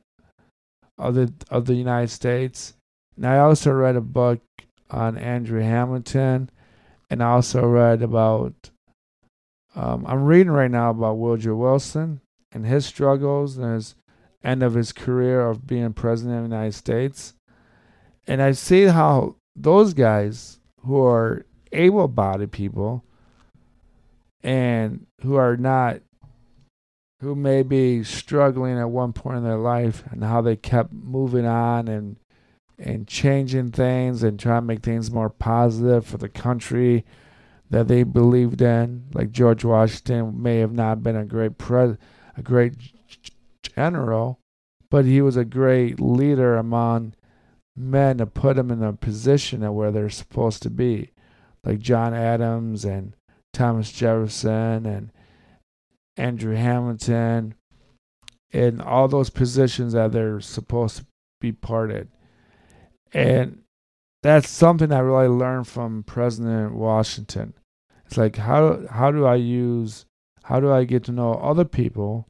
of 0.98 1.14
the 1.14 1.32
of 1.50 1.66
the 1.66 1.74
United 1.74 2.10
States. 2.10 2.74
And 3.16 3.26
I 3.26 3.38
also 3.38 3.72
read 3.72 3.96
a 3.96 4.00
book 4.00 4.40
on 4.90 5.18
Andrew 5.18 5.60
Hamilton, 5.60 6.50
and 7.08 7.22
I 7.22 7.30
also 7.30 7.66
read 7.66 8.02
about. 8.02 8.70
Um, 9.76 10.04
I'm 10.06 10.24
reading 10.24 10.50
right 10.50 10.70
now 10.70 10.90
about 10.90 11.18
Woodrow 11.18 11.54
Wilson 11.54 12.20
and 12.50 12.66
his 12.66 12.84
struggles 12.86 13.56
and 13.56 13.74
his 13.74 13.94
end 14.42 14.64
of 14.64 14.74
his 14.74 14.92
career 14.92 15.48
of 15.48 15.64
being 15.64 15.92
president 15.92 16.38
of 16.38 16.50
the 16.50 16.56
United 16.56 16.74
States, 16.74 17.34
and 18.26 18.42
I 18.42 18.52
see 18.52 18.84
how 18.84 19.36
those 19.54 19.94
guys 19.94 20.58
who 20.80 21.00
are 21.04 21.44
able-bodied 21.72 22.50
people 22.50 23.04
and 24.42 25.06
who 25.22 25.36
are 25.36 25.56
not 25.56 26.00
who 27.20 27.34
may 27.34 27.62
be 27.62 28.02
struggling 28.02 28.78
at 28.78 28.90
one 28.90 29.12
point 29.12 29.38
in 29.38 29.44
their 29.44 29.58
life 29.58 30.02
and 30.10 30.24
how 30.24 30.40
they 30.40 30.56
kept 30.56 30.92
moving 30.92 31.46
on 31.46 31.88
and 31.88 32.16
and 32.78 33.06
changing 33.06 33.70
things 33.70 34.22
and 34.22 34.40
trying 34.40 34.62
to 34.62 34.66
make 34.66 34.82
things 34.82 35.10
more 35.10 35.28
positive 35.28 36.06
for 36.06 36.16
the 36.16 36.30
country 36.30 37.04
that 37.68 37.88
they 37.88 38.02
believed 38.02 38.62
in. 38.62 39.04
Like 39.12 39.32
George 39.32 39.64
Washington 39.64 40.42
may 40.42 40.58
have 40.58 40.72
not 40.72 41.02
been 41.02 41.16
a 41.16 41.26
great 41.26 41.58
pres 41.58 41.98
a 42.36 42.42
great 42.42 42.74
general, 43.62 44.40
but 44.90 45.04
he 45.04 45.20
was 45.20 45.36
a 45.36 45.44
great 45.44 46.00
leader 46.00 46.56
among 46.56 47.12
men 47.76 48.16
to 48.18 48.26
put 48.26 48.56
them 48.56 48.70
in 48.70 48.82
a 48.82 48.94
position 48.94 49.62
of 49.62 49.74
where 49.74 49.90
they're 49.90 50.08
supposed 50.08 50.62
to 50.62 50.70
be. 50.70 51.12
Like 51.62 51.80
John 51.80 52.14
Adams 52.14 52.86
and 52.86 53.14
Thomas 53.52 53.92
Jefferson 53.92 54.86
and 54.86 55.12
Andrew 56.16 56.54
Hamilton 56.54 57.54
in 58.52 58.80
all 58.80 59.08
those 59.08 59.30
positions 59.30 59.92
that 59.92 60.12
they're 60.12 60.40
supposed 60.40 60.98
to 60.98 61.06
be 61.40 61.52
parted. 61.52 62.08
And 63.12 63.62
that's 64.22 64.50
something 64.50 64.92
I 64.92 64.98
really 64.98 65.28
learned 65.28 65.66
from 65.66 66.02
President 66.02 66.74
Washington. 66.74 67.54
It's 68.06 68.16
like 68.16 68.36
how 68.36 68.86
how 68.90 69.10
do 69.10 69.24
I 69.24 69.36
use 69.36 70.04
how 70.44 70.60
do 70.60 70.72
I 70.72 70.84
get 70.84 71.04
to 71.04 71.12
know 71.12 71.34
other 71.34 71.64
people 71.64 72.26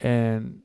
and 0.00 0.62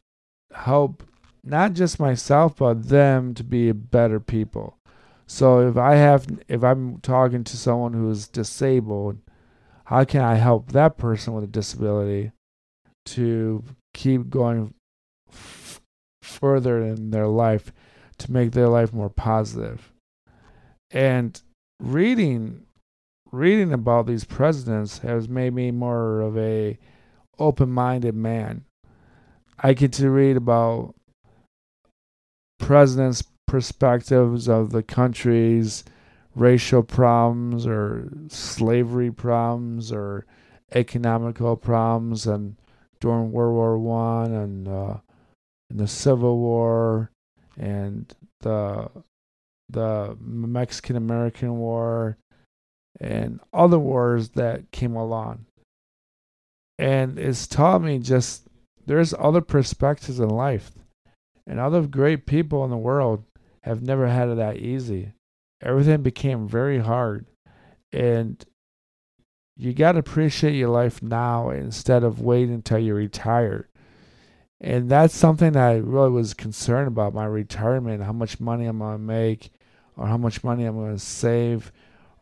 help 0.54 1.04
not 1.44 1.74
just 1.74 2.00
myself 2.00 2.58
but 2.58 2.90
them 2.90 3.34
to 3.36 3.44
be 3.44 3.72
better 3.72 4.20
people. 4.20 4.78
So 5.28 5.68
if 5.68 5.78
I 5.78 5.96
have 5.96 6.28
if 6.48 6.64
I'm 6.64 7.00
talking 7.02 7.44
to 7.44 7.58
someone 7.58 7.94
who's 7.94 8.28
disabled 8.28 9.20
how 9.86 10.04
can 10.04 10.22
I 10.22 10.36
help 10.36 10.72
that 10.72 10.98
person 10.98 11.34
with 11.34 11.44
a 11.44 11.48
disability 11.48 12.32
to 13.08 13.64
keep 13.94 14.30
going 14.30 14.74
f- 15.32 15.82
further 16.22 16.82
in 16.82 17.12
their 17.12 17.28
life 17.28 17.72
to 18.20 18.32
make 18.32 18.52
their 18.52 18.68
life 18.68 18.94
more 18.94 19.10
positive? 19.10 19.92
And 20.92 21.42
reading 21.80 22.66
reading 23.32 23.74
about 23.74 24.08
these 24.08 24.24
presidents 24.24 25.00
has 25.00 25.28
made 25.28 25.54
me 25.54 25.70
more 25.70 26.22
of 26.22 26.38
a 26.38 26.78
open-minded 27.38 28.16
man. 28.16 28.64
I 29.60 29.74
get 29.74 29.92
to 29.94 30.10
read 30.10 30.38
about 30.38 30.96
presidents' 32.60 33.24
perspectives 33.46 34.48
of 34.48 34.72
the 34.72 34.84
countries 34.84 35.84
racial 36.36 36.84
problems 36.84 37.66
or 37.66 38.10
slavery 38.28 39.12
problems 39.12 39.92
or 39.92 40.26
economical 40.74 41.56
problems 41.56 42.28
and 42.28 42.56
during 43.00 43.32
World 43.32 43.56
War 43.56 43.78
One 43.80 44.34
and 44.34 44.68
uh, 44.68 44.98
the 45.70 45.88
Civil 45.88 46.38
War 46.38 47.12
and 47.58 48.14
the 48.42 48.90
the 49.70 50.16
Mexican 50.20 50.96
American 50.96 51.58
War 51.58 52.18
and 53.00 53.40
other 53.54 53.80
wars 53.80 54.30
that 54.30 54.72
came 54.72 54.96
along. 54.96 55.46
And 56.78 57.18
it's 57.18 57.48
taught 57.48 57.82
me 57.82 58.00
just 58.00 58.48
there's 58.86 59.14
other 59.18 59.42
perspectives 59.42 60.20
in 60.20 60.30
life. 60.30 60.72
And 61.48 61.60
other 61.60 61.84
great 61.84 62.26
people 62.26 62.64
in 62.64 62.72
the 62.72 62.78
world 62.78 63.24
have 63.64 63.82
never 63.82 64.08
had 64.08 64.30
it 64.30 64.38
that 64.38 64.58
easy 64.58 65.14
everything 65.62 66.02
became 66.02 66.48
very 66.48 66.80
hard. 66.80 67.26
And 67.92 68.44
you 69.56 69.74
got 69.74 69.94
to 69.94 70.00
appreciate 70.00 70.56
your 70.56 70.70
life 70.70 71.02
now 71.02 71.50
instead 71.50 72.04
of 72.04 72.22
waiting 72.22 72.56
until 72.56 72.80
you 72.80 72.94
retire. 72.94 73.70
And 74.60 74.90
that's 74.90 75.16
something 75.16 75.56
I 75.56 75.78
really 75.78 76.12
was 76.12 76.34
concerned 76.34 76.88
about 76.88 77.14
my 77.14 77.26
retirement, 77.26 78.04
how 78.04 78.14
much 78.14 78.40
money 78.40 78.66
I'm 78.66 78.80
going 78.80 78.96
to 78.96 79.00
make, 79.00 79.52
or 79.96 80.08
how 80.08 80.18
much 80.18 80.44
money 80.44 80.66
I'm 80.66 80.76
going 80.76 80.94
to 80.94 81.00
save, 81.00 81.72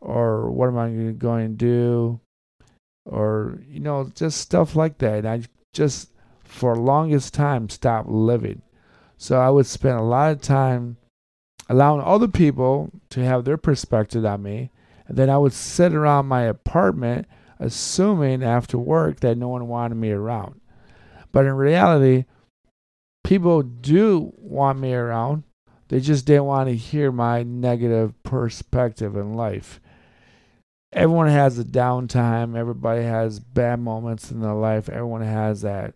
or 0.00 0.50
what 0.50 0.68
am 0.68 0.78
I 0.78 1.12
going 1.12 1.50
to 1.50 1.54
do, 1.56 2.20
or, 3.04 3.60
you 3.66 3.80
know, 3.80 4.10
just 4.14 4.40
stuff 4.40 4.76
like 4.76 4.98
that. 4.98 5.24
And 5.24 5.28
I 5.28 5.42
just, 5.72 6.12
for 6.44 6.76
longest 6.76 7.34
time, 7.34 7.68
stopped 7.68 8.08
living. 8.08 8.62
So 9.16 9.40
I 9.40 9.50
would 9.50 9.66
spend 9.66 9.98
a 9.98 10.02
lot 10.02 10.32
of 10.32 10.40
time 10.40 10.98
allowing 11.68 12.02
other 12.02 12.28
people 12.28 12.90
to 13.10 13.24
have 13.24 13.44
their 13.44 13.56
perspective 13.56 14.24
on 14.24 14.42
me. 14.42 14.70
And 15.06 15.16
then 15.16 15.30
I 15.30 15.38
would 15.38 15.52
sit 15.52 15.94
around 15.94 16.26
my 16.26 16.42
apartment 16.42 17.26
assuming 17.58 18.42
after 18.42 18.78
work 18.78 19.20
that 19.20 19.38
no 19.38 19.48
one 19.48 19.68
wanted 19.68 19.96
me 19.96 20.10
around. 20.10 20.60
But 21.32 21.46
in 21.46 21.54
reality, 21.54 22.24
people 23.22 23.62
do 23.62 24.32
want 24.36 24.78
me 24.78 24.92
around. 24.92 25.44
They 25.88 26.00
just 26.00 26.26
didn't 26.26 26.44
want 26.44 26.68
to 26.68 26.76
hear 26.76 27.12
my 27.12 27.42
negative 27.42 28.20
perspective 28.22 29.16
in 29.16 29.34
life. 29.34 29.80
Everyone 30.92 31.28
has 31.28 31.58
a 31.58 31.64
downtime. 31.64 32.56
Everybody 32.56 33.02
has 33.02 33.40
bad 33.40 33.80
moments 33.80 34.30
in 34.30 34.40
their 34.40 34.54
life. 34.54 34.88
Everyone 34.88 35.22
has 35.22 35.62
that. 35.62 35.94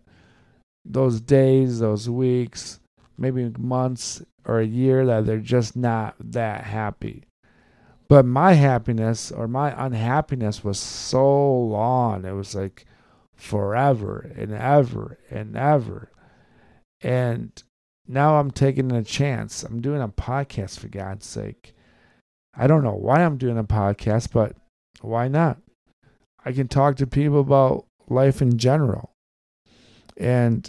Those 0.85 1.21
days, 1.21 1.79
those 1.79 2.09
weeks, 2.09 2.81
maybe 3.17 3.53
months 3.59 4.23
or 4.49 4.59
a 4.59 4.67
year 4.67 5.05
that 5.07 5.27
they're 5.27 5.39
just 5.39 5.77
not 5.77 6.17
that 6.19 6.65
happy. 6.65 7.25
But 8.09 8.25
my 8.25 8.55
happiness 8.55 9.31
or 9.31 9.47
my 9.47 9.75
unhappiness 9.87 10.65
was 10.65 10.81
so 10.81 11.55
long. 11.55 12.25
It 12.25 12.33
was 12.33 12.55
like 12.55 12.87
forever 13.37 14.33
and 14.35 14.53
ever 14.53 15.19
and 15.31 15.57
ever. 15.57 16.11
And 17.03 17.63
now 18.07 18.41
I'm 18.41 18.51
taking 18.51 18.91
a 18.91 19.05
chance. 19.05 19.63
I'm 19.63 19.83
doing 19.83 20.01
a 20.01 20.09
podcast 20.09 20.79
for 20.79 20.89
God's 20.89 21.27
sake. 21.27 21.75
I 22.57 22.67
don't 22.67 22.83
know 22.83 22.95
why 22.95 23.23
I'm 23.23 23.37
doing 23.37 23.59
a 23.59 23.65
podcast, 23.65 24.33
but 24.33 24.57
why 25.03 25.29
not? 25.29 25.59
I 26.45 26.53
can 26.53 26.67
talk 26.67 26.97
to 26.97 27.07
people 27.07 27.41
about 27.41 27.85
life 28.09 28.41
in 28.41 28.57
general. 28.57 29.13
And 30.17 30.69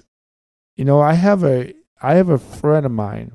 you 0.76 0.84
know, 0.86 1.00
I 1.00 1.14
have 1.14 1.44
a 1.44 1.74
I 2.02 2.16
have 2.16 2.30
a 2.30 2.38
friend 2.38 2.86
of 2.86 2.92
mine, 2.92 3.34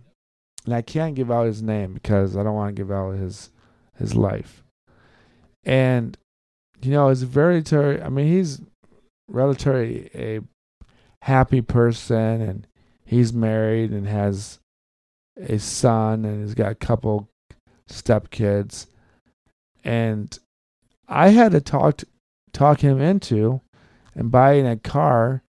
and 0.64 0.74
I 0.74 0.82
can't 0.82 1.14
give 1.14 1.30
out 1.30 1.46
his 1.46 1.62
name 1.62 1.94
because 1.94 2.36
I 2.36 2.42
don't 2.42 2.54
want 2.54 2.74
to 2.74 2.80
give 2.80 2.90
out 2.90 3.12
his 3.12 3.50
his 3.96 4.14
life. 4.14 4.62
And 5.64 6.16
you 6.82 6.90
know, 6.90 7.08
he's 7.08 7.22
very 7.22 7.62
I 8.02 8.08
mean, 8.08 8.26
he's 8.26 8.60
relatively 9.28 10.10
a 10.14 10.40
happy 11.22 11.62
person, 11.62 12.40
and 12.42 12.66
he's 13.04 13.32
married 13.32 13.90
and 13.90 14.06
has 14.06 14.58
a 15.36 15.58
son, 15.58 16.24
and 16.24 16.42
he's 16.42 16.54
got 16.54 16.72
a 16.72 16.76
couple 16.76 17.28
stepkids. 17.88 18.86
And 19.82 20.38
I 21.08 21.28
had 21.28 21.52
to 21.52 21.60
talk 21.60 21.98
to, 21.98 22.06
talk 22.52 22.80
him 22.80 23.00
into 23.00 23.60
and 24.14 24.30
buying 24.30 24.66
a 24.66 24.76
car 24.76 25.42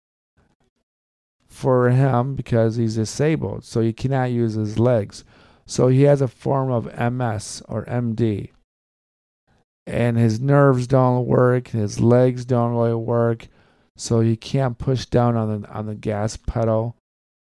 for 1.55 1.89
him 1.89 2.35
because 2.35 2.75
he's 2.75 2.95
disabled, 2.95 3.63
so 3.63 3.81
he 3.81 3.93
cannot 3.93 4.31
use 4.31 4.55
his 4.55 4.77
legs. 4.77 5.23
So 5.65 5.87
he 5.87 6.03
has 6.03 6.21
a 6.21 6.27
form 6.27 6.69
of 6.69 6.85
MS 6.99 7.63
or 7.67 7.85
MD. 7.85 8.51
And 9.87 10.17
his 10.17 10.39
nerves 10.39 10.85
don't 10.85 11.25
work, 11.25 11.69
his 11.69 11.99
legs 11.99 12.43
don't 12.43 12.73
really 12.73 12.95
work, 12.95 13.47
so 13.95 14.19
he 14.19 14.35
can't 14.35 14.77
push 14.77 15.05
down 15.05 15.37
on 15.37 15.61
the 15.61 15.69
on 15.69 15.85
the 15.85 15.95
gas 15.95 16.37
pedal 16.37 16.97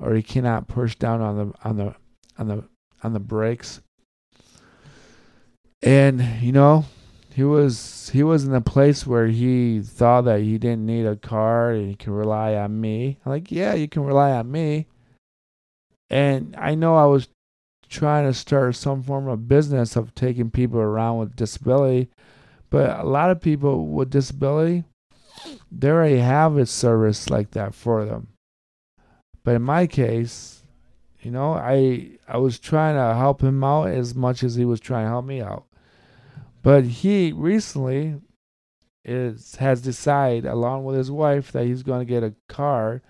or 0.00 0.14
he 0.14 0.22
cannot 0.22 0.68
push 0.68 0.96
down 0.96 1.20
on 1.20 1.36
the 1.36 1.54
on 1.64 1.76
the 1.76 1.94
on 2.38 2.48
the 2.48 2.64
on 3.02 3.12
the 3.12 3.20
brakes. 3.20 3.80
And 5.82 6.42
you 6.42 6.52
know, 6.52 6.84
he 7.34 7.42
was 7.42 8.10
he 8.10 8.22
was 8.22 8.44
in 8.44 8.54
a 8.54 8.60
place 8.60 9.04
where 9.04 9.26
he 9.26 9.80
thought 9.80 10.22
that 10.22 10.42
he 10.42 10.56
didn't 10.56 10.86
need 10.86 11.04
a 11.04 11.16
car 11.16 11.72
and 11.72 11.88
he 11.88 11.96
can 11.96 12.12
rely 12.12 12.54
on 12.54 12.80
me. 12.80 13.18
I'm 13.26 13.32
like, 13.32 13.50
yeah, 13.50 13.74
you 13.74 13.88
can 13.88 14.04
rely 14.04 14.30
on 14.30 14.52
me. 14.52 14.86
And 16.08 16.54
I 16.56 16.76
know 16.76 16.94
I 16.94 17.06
was 17.06 17.26
trying 17.88 18.26
to 18.26 18.34
start 18.34 18.76
some 18.76 19.02
form 19.02 19.26
of 19.26 19.48
business 19.48 19.96
of 19.96 20.14
taking 20.14 20.48
people 20.48 20.78
around 20.78 21.18
with 21.18 21.34
disability, 21.34 22.08
but 22.70 23.00
a 23.00 23.02
lot 23.02 23.30
of 23.30 23.40
people 23.40 23.88
with 23.88 24.10
disability, 24.10 24.84
they 25.72 25.90
already 25.90 26.18
have 26.18 26.56
a 26.56 26.66
service 26.66 27.30
like 27.30 27.50
that 27.50 27.74
for 27.74 28.04
them. 28.04 28.28
But 29.42 29.56
in 29.56 29.62
my 29.62 29.88
case, 29.88 30.62
you 31.20 31.32
know, 31.32 31.54
I 31.54 32.10
I 32.28 32.36
was 32.36 32.60
trying 32.60 32.94
to 32.94 33.18
help 33.18 33.42
him 33.42 33.64
out 33.64 33.88
as 33.88 34.14
much 34.14 34.44
as 34.44 34.54
he 34.54 34.64
was 34.64 34.78
trying 34.78 35.06
to 35.06 35.10
help 35.10 35.24
me 35.24 35.40
out. 35.40 35.64
But 36.64 36.84
he 36.84 37.30
recently 37.30 38.22
is 39.04 39.56
has 39.56 39.82
decided, 39.82 40.46
along 40.46 40.84
with 40.84 40.96
his 40.96 41.10
wife, 41.10 41.52
that 41.52 41.66
he's 41.66 41.82
going 41.82 42.00
to 42.00 42.10
get 42.10 42.24
a 42.24 42.34
car 42.48 43.02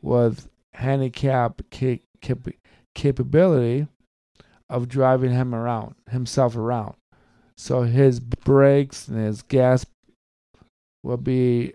with 0.00 0.48
handicap 0.72 1.60
cap- 1.68 2.00
cap- 2.22 2.56
capability 2.94 3.86
of 4.70 4.88
driving 4.88 5.32
him 5.32 5.54
around, 5.54 5.96
himself 6.08 6.56
around. 6.56 6.94
So 7.58 7.82
his 7.82 8.20
brakes 8.20 9.06
and 9.06 9.18
his 9.18 9.42
gas 9.42 9.84
will 11.02 11.18
be 11.18 11.74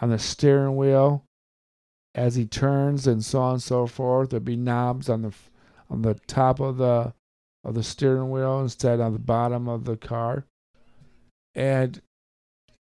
on 0.00 0.10
the 0.10 0.18
steering 0.18 0.76
wheel 0.76 1.24
as 2.14 2.36
he 2.36 2.46
turns 2.46 3.08
and 3.08 3.24
so 3.24 3.40
on 3.40 3.52
and 3.54 3.62
so 3.62 3.88
forth. 3.88 4.30
There'll 4.30 4.44
be 4.44 4.54
knobs 4.54 5.08
on 5.08 5.22
the 5.22 5.34
on 5.90 6.02
the 6.02 6.14
top 6.28 6.60
of 6.60 6.76
the 6.76 7.14
of 7.64 7.74
the 7.74 7.82
steering 7.82 8.30
wheel 8.30 8.60
instead 8.60 9.00
of 9.00 9.12
the 9.12 9.18
bottom 9.18 9.68
of 9.68 9.84
the 9.84 9.96
car 9.96 10.46
and 11.58 12.00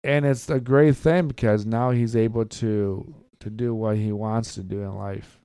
and 0.03 0.25
it's 0.25 0.49
a 0.49 0.59
great 0.59 0.97
thing 0.97 1.29
because 1.29 1.67
now 1.67 1.91
he's 1.91 2.17
able 2.17 2.47
to 2.47 3.15
to 3.39 3.51
do 3.51 3.75
what 3.75 3.99
he 3.99 4.11
wants 4.13 4.55
to 4.55 4.63
do 4.63 4.81
in 4.81 4.97
life. 4.97 5.41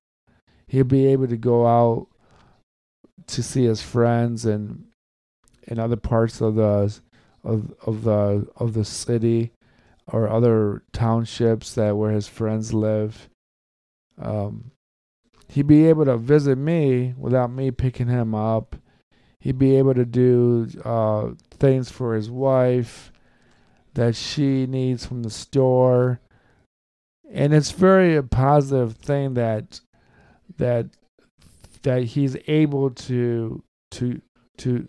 He'll 0.68 0.86
be 0.86 1.08
able 1.08 1.28
to 1.28 1.38
go 1.38 1.68
out 1.68 2.08
to 3.28 3.44
see 3.44 3.66
his 3.66 3.82
friends 3.82 4.46
and 4.46 4.86
in 5.64 5.78
other 5.78 5.98
parts 5.98 6.40
of 6.40 6.56
the 6.56 6.98
of 7.44 7.74
of 7.86 8.04
the 8.04 8.48
of 8.56 8.74
the 8.74 8.86
city 8.86 9.52
or 10.08 10.30
other 10.30 10.84
townships 10.94 11.74
that 11.74 11.98
where 11.98 12.12
his 12.12 12.30
friends 12.30 12.74
live. 12.74 13.30
Um, 14.20 14.72
he'd 15.50 15.68
be 15.68 15.88
able 15.88 16.06
to 16.06 16.16
visit 16.16 16.58
me 16.58 17.14
without 17.18 17.52
me 17.52 17.72
picking 17.72 18.08
him 18.08 18.34
up. 18.34 18.78
He'd 19.42 19.60
be 19.60 19.76
able 19.76 19.94
to 19.96 20.06
do 20.06 20.70
uh, 20.86 21.32
things 21.60 21.92
for 21.92 22.16
his 22.16 22.32
wife 22.32 23.12
that 23.98 24.16
she 24.16 24.68
needs 24.68 25.06
from 25.06 25.24
the 25.24 25.30
store. 25.30 26.20
And 27.32 27.52
it's 27.52 27.72
very 27.72 28.16
a 28.16 28.22
positive 28.22 28.96
thing 28.96 29.34
that 29.34 29.82
that 30.58 30.86
that 31.82 32.04
he's 32.04 32.38
able 32.48 32.92
to 32.92 33.64
to 33.92 34.22
to 34.60 34.88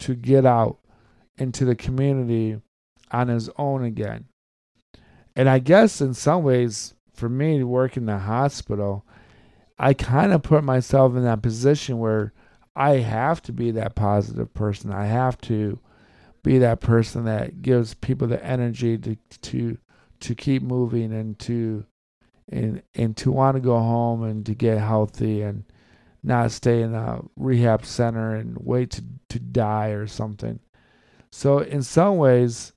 to 0.00 0.14
get 0.14 0.46
out 0.46 0.78
into 1.36 1.66
the 1.66 1.74
community 1.74 2.60
on 3.12 3.28
his 3.28 3.50
own 3.58 3.84
again. 3.84 4.24
And 5.36 5.50
I 5.50 5.58
guess 5.58 6.00
in 6.00 6.14
some 6.14 6.42
ways, 6.42 6.94
for 7.12 7.28
me 7.28 7.58
to 7.58 7.64
work 7.64 7.98
in 7.98 8.06
the 8.06 8.18
hospital, 8.18 9.04
I 9.78 9.92
kind 9.92 10.32
of 10.32 10.42
put 10.42 10.64
myself 10.64 11.14
in 11.14 11.24
that 11.24 11.42
position 11.42 11.98
where 11.98 12.32
I 12.74 12.96
have 12.96 13.42
to 13.42 13.52
be 13.52 13.70
that 13.72 13.94
positive 13.94 14.52
person. 14.54 14.92
I 14.92 15.04
have 15.04 15.38
to 15.42 15.78
be 16.46 16.58
that 16.58 16.80
person 16.80 17.24
that 17.24 17.60
gives 17.60 17.94
people 17.94 18.28
the 18.28 18.42
energy 18.46 18.96
to 18.96 19.16
to 19.42 19.76
to 20.20 20.34
keep 20.36 20.62
moving 20.62 21.12
and 21.12 21.36
to 21.40 21.84
and 22.48 22.84
and 22.94 23.16
to 23.16 23.32
want 23.32 23.56
to 23.56 23.60
go 23.60 23.76
home 23.76 24.22
and 24.22 24.46
to 24.46 24.54
get 24.54 24.78
healthy 24.78 25.42
and 25.42 25.64
not 26.22 26.52
stay 26.52 26.82
in 26.82 26.94
a 26.94 27.20
rehab 27.34 27.84
center 27.84 28.36
and 28.36 28.56
wait 28.60 28.90
to 28.90 29.02
to 29.28 29.40
die 29.40 29.88
or 29.88 30.06
something. 30.06 30.60
So 31.32 31.58
in 31.58 31.82
some 31.82 32.16
ways 32.16 32.72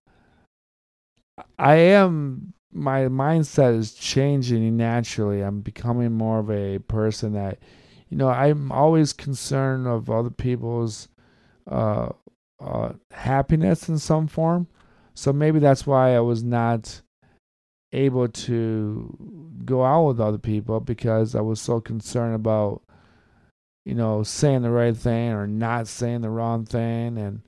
I 1.59 1.75
am 1.75 2.53
my 2.73 3.01
mindset 3.01 3.77
is 3.77 3.93
changing 3.93 4.77
naturally. 4.77 5.41
I'm 5.41 5.61
becoming 5.61 6.11
more 6.13 6.39
of 6.39 6.49
a 6.49 6.79
person 6.79 7.33
that 7.33 7.59
you 8.09 8.17
know, 8.17 8.29
I'm 8.29 8.71
always 8.71 9.13
concerned 9.13 9.85
of 9.85 10.09
other 10.09 10.31
people's 10.31 11.07
uh, 11.69 12.09
uh, 12.59 12.93
happiness 13.11 13.89
in 13.89 13.97
some 13.97 14.27
form. 14.27 14.67
So 15.15 15.33
maybe 15.33 15.59
that's 15.59 15.85
why 15.85 16.15
I 16.15 16.19
was 16.19 16.43
not 16.43 17.01
able 17.91 18.27
to 18.27 19.17
go 19.65 19.83
out 19.83 20.07
with 20.07 20.19
other 20.19 20.37
people 20.37 20.79
because 20.79 21.35
I 21.35 21.41
was 21.41 21.59
so 21.59 21.81
concerned 21.81 22.35
about, 22.35 22.81
you 23.85 23.95
know, 23.95 24.23
saying 24.23 24.61
the 24.61 24.71
right 24.71 24.95
thing 24.95 25.31
or 25.31 25.47
not 25.47 25.87
saying 25.87 26.21
the 26.21 26.29
wrong 26.29 26.65
thing, 26.65 27.17
and 27.17 27.41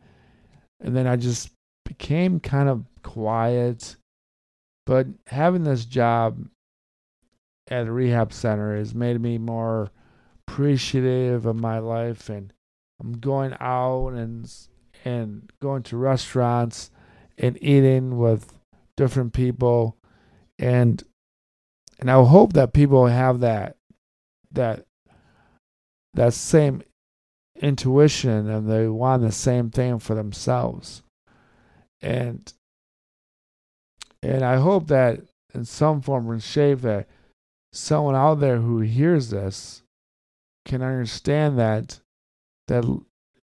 and 0.79 0.95
then 0.95 1.07
I 1.07 1.15
just 1.15 1.51
became 1.85 2.39
kind 2.39 2.69
of 2.69 2.85
quiet. 3.03 3.95
But 4.85 5.07
having 5.27 5.63
this 5.63 5.85
job 5.85 6.47
at 7.69 7.87
a 7.87 7.91
rehab 7.91 8.33
center 8.33 8.75
has 8.75 8.95
made 8.95 9.21
me 9.21 9.37
more 9.37 9.91
appreciative 10.47 11.45
of 11.45 11.55
my 11.55 11.79
life, 11.79 12.29
and 12.29 12.51
I'm 12.99 13.13
going 13.13 13.55
out 13.59 14.09
and 14.09 14.51
and 15.03 15.51
going 15.61 15.83
to 15.83 15.97
restaurants 15.97 16.91
and 17.37 17.57
eating 17.61 18.17
with 18.17 18.53
different 18.97 19.33
people 19.33 19.97
and 20.59 21.03
and 21.99 22.09
I 22.09 22.23
hope 22.23 22.53
that 22.53 22.73
people 22.73 23.07
have 23.07 23.39
that 23.41 23.77
that 24.51 24.85
that 26.13 26.33
same 26.33 26.83
intuition 27.61 28.49
and 28.49 28.69
they 28.69 28.87
want 28.87 29.21
the 29.21 29.31
same 29.31 29.69
thing 29.69 29.99
for 29.99 30.15
themselves. 30.15 31.03
And 32.01 32.51
and 34.23 34.43
I 34.43 34.57
hope 34.57 34.87
that 34.87 35.21
in 35.53 35.65
some 35.65 36.01
form 36.01 36.29
or 36.29 36.39
shape 36.39 36.81
that 36.81 37.07
someone 37.73 38.15
out 38.15 38.39
there 38.39 38.57
who 38.57 38.79
hears 38.79 39.29
this 39.29 39.83
can 40.65 40.81
understand 40.81 41.57
that 41.59 41.99
that 42.67 42.85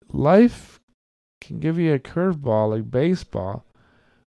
life 0.08 0.75
can 1.46 1.60
give 1.60 1.78
you 1.78 1.94
a 1.94 1.98
curveball 1.98 2.70
like 2.70 2.90
baseball, 2.90 3.64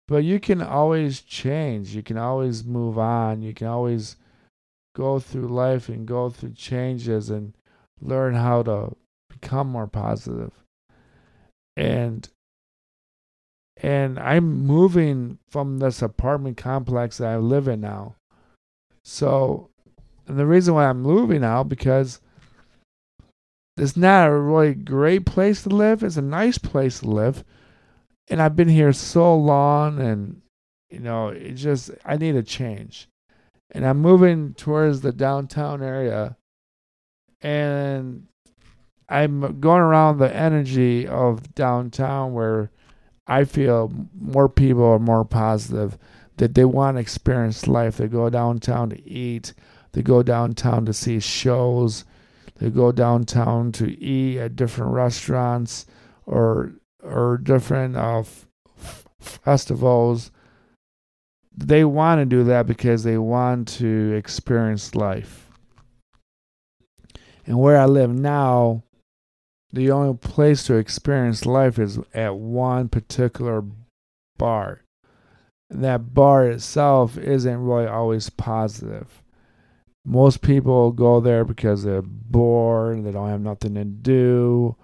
but 0.07 0.23
you 0.23 0.39
can 0.39 0.61
always 0.61 1.21
change. 1.21 1.95
You 1.95 2.03
can 2.03 2.17
always 2.17 2.63
move 2.63 2.97
on. 2.97 3.41
You 3.41 3.53
can 3.53 3.67
always 3.67 4.17
go 4.95 5.19
through 5.19 5.47
life 5.47 5.89
and 5.89 6.07
go 6.07 6.29
through 6.29 6.53
changes 6.53 7.29
and 7.29 7.53
learn 8.01 8.35
how 8.35 8.63
to 8.63 8.95
become 9.29 9.67
more 9.67 9.87
positive. 9.87 10.51
And 11.75 12.27
And 13.77 14.17
I'm 14.19 14.65
moving 14.65 15.39
from 15.49 15.79
this 15.79 16.01
apartment 16.01 16.57
complex 16.57 17.17
that 17.17 17.27
I 17.27 17.37
live 17.37 17.67
in 17.67 17.81
now. 17.81 18.15
So, 19.03 19.69
and 20.27 20.39
the 20.39 20.45
reason 20.45 20.73
why 20.73 20.85
I'm 20.85 21.01
moving 21.01 21.41
now 21.41 21.63
because 21.63 22.21
it's 23.77 23.97
not 23.97 24.29
a 24.29 24.39
really 24.39 24.73
great 24.73 25.25
place 25.25 25.63
to 25.63 25.69
live. 25.69 26.03
It's 26.03 26.17
a 26.17 26.21
nice 26.21 26.57
place 26.57 26.99
to 26.99 27.09
live. 27.09 27.43
And 28.29 28.41
I've 28.41 28.55
been 28.55 28.69
here 28.69 28.93
so 28.93 29.35
long 29.35 29.99
and 29.99 30.41
you 30.89 30.99
know, 30.99 31.29
it 31.29 31.53
just 31.53 31.91
I 32.05 32.17
need 32.17 32.35
a 32.35 32.43
change. 32.43 33.09
And 33.71 33.85
I'm 33.85 33.97
moving 33.97 34.53
towards 34.53 35.01
the 35.01 35.11
downtown 35.11 35.83
area 35.83 36.37
and 37.41 38.27
I'm 39.09 39.59
going 39.59 39.81
around 39.81 40.17
the 40.17 40.33
energy 40.33 41.07
of 41.07 41.53
downtown 41.53 42.33
where 42.33 42.71
I 43.27 43.43
feel 43.43 43.91
more 44.19 44.47
people 44.47 44.85
are 44.85 44.99
more 44.99 45.25
positive 45.25 45.97
that 46.37 46.53
they 46.53 46.65
want 46.65 46.97
to 46.97 47.01
experience 47.01 47.67
life. 47.67 47.97
They 47.97 48.07
go 48.07 48.29
downtown 48.29 48.89
to 48.91 49.07
eat, 49.09 49.53
they 49.93 50.01
go 50.01 50.23
downtown 50.23 50.85
to 50.85 50.93
see 50.93 51.19
shows, 51.19 52.05
they 52.59 52.69
go 52.69 52.91
downtown 52.91 53.71
to 53.73 53.99
eat 54.01 54.39
at 54.39 54.55
different 54.55 54.93
restaurants 54.93 55.85
or 56.25 56.73
or 57.03 57.37
different 57.37 57.95
uh, 57.95 58.19
f- 58.19 59.05
festivals. 59.19 60.31
They 61.55 61.85
want 61.85 62.19
to 62.19 62.25
do 62.25 62.43
that 62.45 62.65
because 62.65 63.03
they 63.03 63.17
want 63.17 63.67
to 63.79 64.13
experience 64.13 64.95
life. 64.95 65.49
And 67.45 67.59
where 67.59 67.77
I 67.77 67.85
live 67.85 68.11
now, 68.11 68.83
the 69.71 69.91
only 69.91 70.17
place 70.17 70.63
to 70.63 70.75
experience 70.75 71.45
life 71.45 71.77
is 71.77 71.99
at 72.13 72.35
one 72.35 72.89
particular 72.89 73.63
bar. 74.37 74.81
And 75.69 75.83
that 75.83 76.13
bar 76.13 76.47
itself 76.47 77.17
isn't 77.17 77.59
really 77.59 77.87
always 77.87 78.29
positive. 78.29 79.21
Most 80.05 80.41
people 80.41 80.91
go 80.91 81.19
there 81.19 81.43
because 81.43 81.83
they're 81.83 82.03
bored, 82.03 83.03
they 83.03 83.11
don't 83.11 83.29
have 83.29 83.41
nothing 83.41 83.73
to 83.73 83.83
do. 83.83 84.75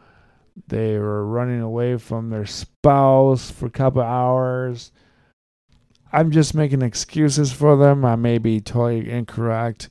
They 0.68 0.98
were 0.98 1.26
running 1.26 1.62
away 1.62 1.98
from 1.98 2.30
their 2.30 2.46
spouse 2.46 3.52
for 3.52 3.68
a 3.68 3.72
couple 3.72 4.02
hours. 4.02 4.92
I'm 6.12 6.32
just 6.32 6.56
making 6.56 6.82
excuses 6.82 7.54
for 7.54 7.78
them. 7.78 8.04
I 8.04 8.16
may 8.16 8.38
be 8.38 8.60
totally 8.60 9.10
incorrect. 9.10 9.90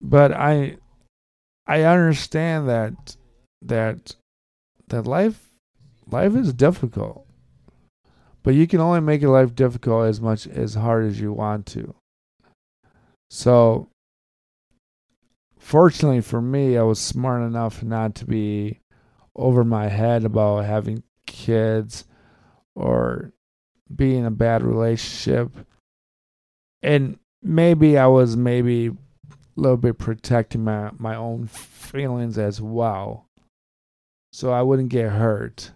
But 0.00 0.32
I 0.32 0.76
I 1.66 1.82
understand 1.82 2.68
that 2.68 3.16
that 3.60 4.16
that 4.88 5.06
life 5.06 5.50
life 6.10 6.34
is 6.34 6.52
difficult. 6.52 7.26
But 8.42 8.54
you 8.54 8.66
can 8.66 8.80
only 8.80 9.00
make 9.00 9.22
your 9.22 9.32
life 9.32 9.54
difficult 9.54 10.06
as 10.06 10.20
much 10.20 10.46
as 10.46 10.74
hard 10.74 11.06
as 11.06 11.20
you 11.20 11.32
want 11.32 11.66
to. 11.66 11.94
So, 13.36 13.88
fortunately 15.58 16.20
for 16.20 16.40
me, 16.40 16.78
I 16.78 16.84
was 16.84 17.00
smart 17.00 17.42
enough 17.42 17.82
not 17.82 18.14
to 18.14 18.26
be 18.26 18.78
over 19.34 19.64
my 19.64 19.88
head 19.88 20.24
about 20.24 20.66
having 20.66 21.02
kids 21.26 22.04
or 22.76 23.32
being 23.92 24.20
in 24.20 24.26
a 24.26 24.30
bad 24.30 24.62
relationship. 24.62 25.50
And 26.80 27.18
maybe 27.42 27.98
I 27.98 28.06
was 28.06 28.36
maybe 28.36 28.86
a 28.86 28.92
little 29.56 29.78
bit 29.78 29.98
protecting 29.98 30.62
my, 30.62 30.92
my 30.96 31.16
own 31.16 31.48
feelings 31.48 32.38
as 32.38 32.60
well. 32.60 33.26
So 34.32 34.52
I 34.52 34.62
wouldn't 34.62 34.90
get 34.90 35.10
hurt. 35.10 35.72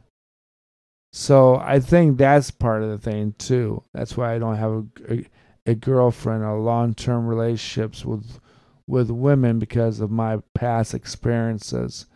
So 1.13 1.57
I 1.57 1.81
think 1.81 2.19
that's 2.19 2.53
part 2.53 2.85
of 2.85 2.91
the 2.91 2.99
thing 2.99 3.35
too. 3.37 3.83
That's 3.93 4.17
why 4.17 4.33
I 4.33 4.39
don't 4.39 4.55
have 4.55 4.87
a, 5.11 5.25
a 5.69 5.75
girlfriend 5.75 6.43
or 6.43 6.59
long 6.59 6.95
term 6.95 7.27
relationships 7.27 8.03
with 8.03 8.41
with 8.87 9.11
women 9.11 9.59
because 9.59 10.01
of 10.01 10.11
my 10.11 10.39
past 10.55 10.95
experiences 10.95 12.07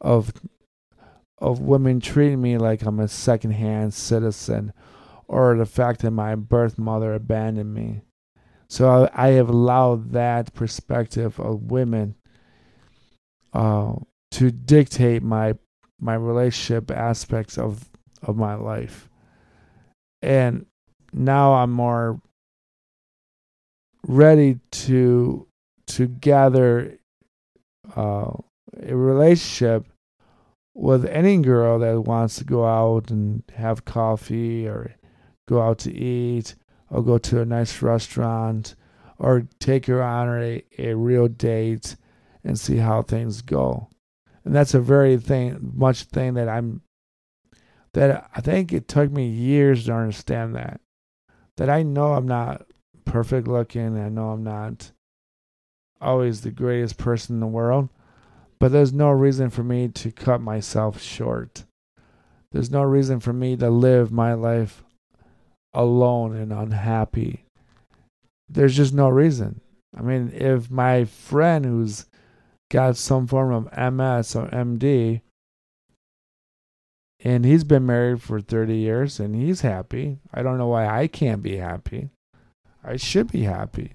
of 0.00 0.32
of 1.38 1.58
women 1.58 1.98
treating 1.98 2.40
me 2.40 2.56
like 2.56 2.82
I'm 2.82 3.00
a 3.00 3.08
secondhand 3.08 3.92
citizen 3.92 4.72
or 5.26 5.56
the 5.56 5.66
fact 5.66 6.02
that 6.02 6.12
my 6.12 6.36
birth 6.36 6.78
mother 6.78 7.12
abandoned 7.12 7.74
me. 7.74 8.02
So 8.68 9.08
I, 9.12 9.26
I 9.26 9.28
have 9.32 9.48
allowed 9.48 10.12
that 10.12 10.54
perspective 10.54 11.40
of 11.40 11.72
women 11.72 12.14
uh, 13.52 13.94
to 14.30 14.52
dictate 14.52 15.24
my 15.24 15.54
my 15.98 16.14
relationship 16.14 16.92
aspects 16.92 17.58
of 17.58 17.90
of 18.22 18.36
my 18.36 18.54
life. 18.54 19.08
And 20.22 20.66
now 21.12 21.54
I'm 21.54 21.72
more 21.72 22.20
ready 24.06 24.58
to 24.70 25.46
to 25.86 26.06
gather 26.06 26.98
uh, 27.96 28.32
a 28.82 28.96
relationship 28.96 29.86
with 30.74 31.04
any 31.06 31.38
girl 31.38 31.78
that 31.78 32.00
wants 32.04 32.36
to 32.36 32.44
go 32.44 32.64
out 32.64 33.10
and 33.10 33.42
have 33.54 33.84
coffee 33.84 34.66
or 34.66 34.94
go 35.46 35.60
out 35.60 35.78
to 35.78 35.92
eat 35.92 36.54
or 36.90 37.02
go 37.02 37.18
to 37.18 37.40
a 37.40 37.44
nice 37.44 37.82
restaurant 37.82 38.74
or 39.18 39.46
take 39.60 39.86
her 39.86 40.02
on 40.02 40.42
a, 40.42 40.62
a 40.78 40.94
real 40.94 41.28
date 41.28 41.96
and 42.42 42.58
see 42.58 42.76
how 42.76 43.02
things 43.02 43.42
go. 43.42 43.88
And 44.44 44.54
that's 44.54 44.74
a 44.74 44.80
very 44.80 45.16
thing 45.18 45.72
much 45.74 46.04
thing 46.04 46.34
that 46.34 46.48
I'm 46.48 46.82
that 47.94 48.28
I 48.34 48.40
think 48.40 48.72
it 48.72 48.88
took 48.88 49.10
me 49.10 49.26
years 49.26 49.84
to 49.86 49.92
understand 49.92 50.54
that. 50.56 50.80
That 51.58 51.68
I 51.68 51.82
know 51.82 52.14
I'm 52.14 52.26
not 52.26 52.66
perfect 53.04 53.48
looking. 53.48 53.98
I 53.98 54.08
know 54.08 54.30
I'm 54.30 54.44
not 54.44 54.92
always 56.00 56.40
the 56.40 56.50
greatest 56.50 56.98
person 56.98 57.36
in 57.36 57.40
the 57.40 57.46
world, 57.46 57.88
but 58.58 58.72
there's 58.72 58.92
no 58.92 59.10
reason 59.10 59.50
for 59.50 59.62
me 59.62 59.88
to 59.88 60.10
cut 60.10 60.40
myself 60.40 61.00
short. 61.00 61.64
There's 62.50 62.70
no 62.70 62.82
reason 62.82 63.20
for 63.20 63.32
me 63.32 63.56
to 63.56 63.70
live 63.70 64.12
my 64.12 64.34
life 64.34 64.84
alone 65.72 66.36
and 66.36 66.52
unhappy. 66.52 67.46
There's 68.48 68.76
just 68.76 68.92
no 68.92 69.08
reason. 69.08 69.60
I 69.96 70.02
mean, 70.02 70.32
if 70.34 70.70
my 70.70 71.04
friend 71.04 71.64
who's 71.64 72.06
got 72.70 72.96
some 72.96 73.26
form 73.26 73.52
of 73.52 73.64
MS 73.92 74.36
or 74.36 74.48
MD, 74.48 75.22
and 77.24 77.44
he's 77.44 77.64
been 77.64 77.86
married 77.86 78.20
for 78.20 78.40
30 78.40 78.76
years 78.76 79.20
and 79.20 79.34
he's 79.34 79.60
happy, 79.60 80.18
I 80.34 80.42
don't 80.42 80.58
know 80.58 80.66
why 80.66 80.86
I 80.86 81.06
can't 81.06 81.42
be 81.42 81.56
happy. 81.56 82.10
I 82.84 82.96
should 82.96 83.30
be 83.30 83.42
happy. 83.42 83.94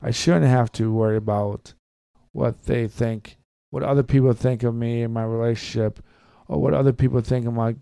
I 0.00 0.10
shouldn't 0.10 0.46
have 0.46 0.72
to 0.72 0.92
worry 0.92 1.16
about 1.16 1.74
what 2.32 2.64
they 2.64 2.88
think, 2.88 3.36
what 3.70 3.82
other 3.82 4.02
people 4.02 4.32
think 4.32 4.62
of 4.62 4.74
me 4.74 5.02
and 5.02 5.12
my 5.12 5.24
relationship, 5.24 6.00
or 6.46 6.60
what 6.60 6.74
other 6.74 6.92
people 6.92 7.20
think 7.20 7.46
of 7.46 7.54
my 7.54 7.76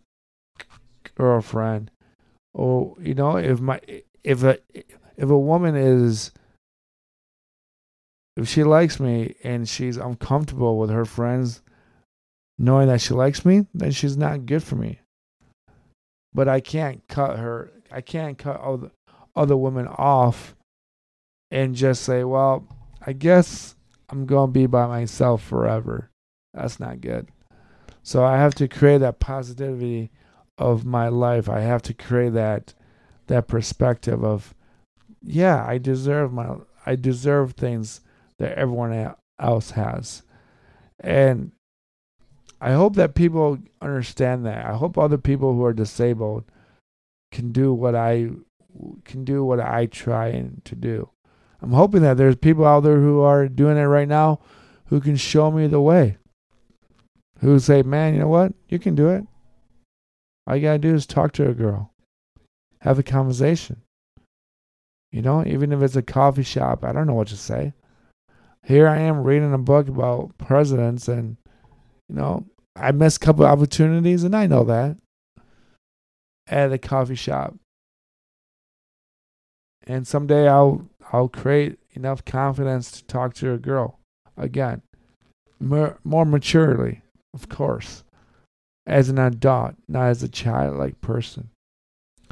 girlfriend. 1.15 1.91
Or 2.55 2.97
you 3.01 3.15
know, 3.15 3.37
if 3.37 3.61
my 3.61 3.81
if 4.25 4.43
a 4.43 4.59
if 5.17 5.31
a 5.31 5.39
woman 5.39 5.77
is 5.77 6.33
if 8.37 8.49
she 8.49 8.65
likes 8.65 8.99
me 8.99 9.35
and 9.45 9.69
she's 9.69 9.97
uncomfortable 9.97 10.79
with 10.79 10.91
her 10.91 11.05
friends 11.05 11.63
knowing 12.59 12.89
that 12.89 13.01
she 13.01 13.15
likes 13.15 13.45
me, 13.45 13.67
then 13.75 13.91
she's 13.91 14.17
not 14.17 14.47
good 14.47 14.63
for 14.63 14.77
me. 14.77 15.01
But 16.35 16.49
I 16.49 16.61
can't 16.61 17.07
cut 17.09 17.39
her. 17.39 17.73
I 17.91 18.01
can't 18.01 18.37
cut 18.37 18.61
all 18.61 18.77
the 18.79 18.91
other 19.37 19.57
women 19.57 19.87
off 19.87 20.57
and 21.51 21.75
just 21.75 22.03
say, 22.03 22.25
well, 22.25 22.67
I 23.07 23.13
guess 23.13 23.77
I'm 24.09 24.27
going 24.27 24.49
to 24.49 24.53
be 24.53 24.67
by 24.67 24.87
myself 24.87 25.43
forever. 25.43 26.11
That's 26.55 26.81
not 26.81 27.01
good. 27.01 27.29
So 28.03 28.25
I 28.25 28.39
have 28.39 28.55
to 28.57 28.69
create 28.69 28.99
that 28.99 29.21
positivity 29.21 30.11
of 30.59 30.85
my 30.85 31.09
life. 31.09 31.49
I 31.49 31.61
have 31.61 31.83
to 31.83 31.95
create 31.95 32.33
that 32.35 32.75
that 33.27 33.49
perspective 33.49 34.25
of 34.25 34.55
yeah, 35.23 35.65
I 35.67 35.79
deserve 35.79 36.33
my 36.33 36.57
I 36.87 36.95
deserve 36.95 37.53
things 37.53 38.01
that 38.39 38.57
everyone 38.57 39.15
else 39.41 39.73
has. 39.73 40.23
And 41.01 41.53
I 42.61 42.73
hope 42.73 42.95
that 42.95 43.15
people 43.15 43.59
understand 43.83 44.47
that. 44.47 44.65
I 44.65 44.75
hope 44.75 44.97
other 44.97 45.19
people 45.19 45.55
who 45.55 45.65
are 45.65 45.73
disabled 45.73 46.45
can 47.33 47.53
do 47.53 47.75
what 47.75 47.95
I 47.95 48.31
can 49.05 49.25
do 49.25 49.45
what 49.45 49.61
I 49.61 49.87
try 49.87 50.49
to 50.65 50.75
do. 50.75 51.11
I'm 51.63 51.73
hoping 51.73 52.03
that 52.03 52.17
there's 52.17 52.37
people 52.37 52.65
out 52.67 52.81
there 52.81 53.01
who 53.01 53.21
are 53.21 53.49
doing 53.49 53.77
it 53.77 53.83
right 53.83 54.09
now 54.09 54.41
who 54.87 55.01
can 55.01 55.17
show 55.17 55.51
me 55.51 55.67
the 55.67 55.81
way. 55.81 56.19
Who 57.41 57.59
say, 57.59 57.83
man, 57.83 58.15
you 58.15 58.21
know 58.21 58.29
what? 58.29 58.53
You 58.69 58.79
can 58.79 58.95
do 58.95 59.09
it. 59.09 59.25
All 60.47 60.57
you 60.57 60.63
got 60.63 60.73
to 60.75 60.79
do 60.79 60.95
is 60.95 61.07
talk 61.07 61.33
to 61.33 61.49
a 61.49 61.55
girl, 61.55 61.93
have 62.81 62.99
a 62.99 63.03
conversation. 63.03 63.83
You 65.13 65.23
know, 65.23 65.45
even 65.47 65.73
if 65.73 65.83
it's 65.83 65.97
a 65.97 66.03
coffee 66.03 66.43
shop, 66.43 66.85
I 66.85 66.93
don't 66.93 67.07
know 67.07 67.15
what 67.15 67.29
to 67.29 67.37
say. 67.37 67.73
Here 68.63 68.89
I 68.89 68.99
am 68.99 69.23
reading 69.23 69.53
a 69.53 69.59
book 69.59 69.89
about 69.89 70.37
presidents, 70.39 71.09
and, 71.09 71.37
you 72.09 72.17
know, 72.17 72.47
I 72.75 72.93
missed 72.93 73.23
a 73.23 73.25
couple 73.25 73.47
opportunities, 73.47 74.25
and 74.25 74.37
I 74.37 74.47
know 74.47 74.65
that. 74.65 74.97
at 76.49 76.73
a 76.73 76.79
coffee 76.79 77.15
shop. 77.15 77.55
And 79.87 80.07
someday 80.07 80.49
I'll 80.49 80.89
I'll 81.13 81.29
create 81.29 81.79
enough 81.95 82.25
confidence 82.25 82.91
to 82.93 83.05
talk 83.05 83.35
to 83.35 83.53
a 83.53 83.59
girl 83.59 83.99
again. 84.37 84.83
More, 85.61 85.99
more 86.05 86.25
maturely, 86.25 87.03
of 87.33 87.49
course. 87.49 88.05
As 88.87 89.09
an 89.09 89.19
adult, 89.19 89.75
not 89.89 90.09
as 90.09 90.23
a 90.23 90.29
childlike 90.29 91.01
person. 91.01 91.51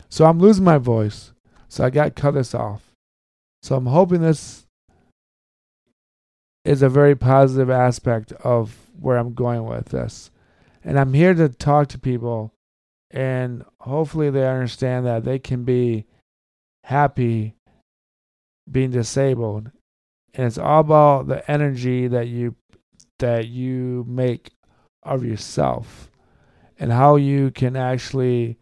So 0.09 0.27
I'm 0.27 0.39
losing 0.39 0.65
my 0.65 0.79
voice. 0.79 1.33
So 1.69 1.85
I 1.85 1.91
got 1.91 2.15
cut 2.15 2.33
this 2.33 2.55
off. 2.55 2.83
So 3.63 3.77
I'm 3.77 3.87
hoping 3.87 4.21
this 4.21 4.67
is 6.65 6.83
a 6.83 6.89
very 6.89 7.15
positive 7.15 7.71
aspect 7.71 8.33
of 8.33 8.77
where 9.01 9.17
I'm 9.17 9.35
going 9.35 9.65
with 9.65 9.87
this. 9.87 10.31
And 10.85 10.99
I'm 10.99 11.15
here 11.15 11.35
to 11.35 11.49
talk 11.49 11.89
to 11.89 11.99
people 11.99 12.53
and 13.11 13.65
hopefully 13.81 14.31
they 14.31 14.47
understand 14.47 15.07
that 15.07 15.25
they 15.25 15.39
can 15.39 15.65
be 15.65 16.05
happy 16.85 17.55
being 18.71 18.91
disabled. 18.91 19.71
And 20.35 20.47
it's 20.47 20.59
all 20.59 20.81
about 20.81 21.29
the 21.29 21.49
energy 21.51 22.09
that 22.09 22.29
you 22.29 22.57
that 23.21 23.47
you 23.47 24.05
make 24.09 24.51
of 25.03 25.25
yourself 25.25 26.11
and 26.79 26.93
how 26.93 27.17
you 27.17 27.51
can 27.51 27.77
actually 27.77 28.59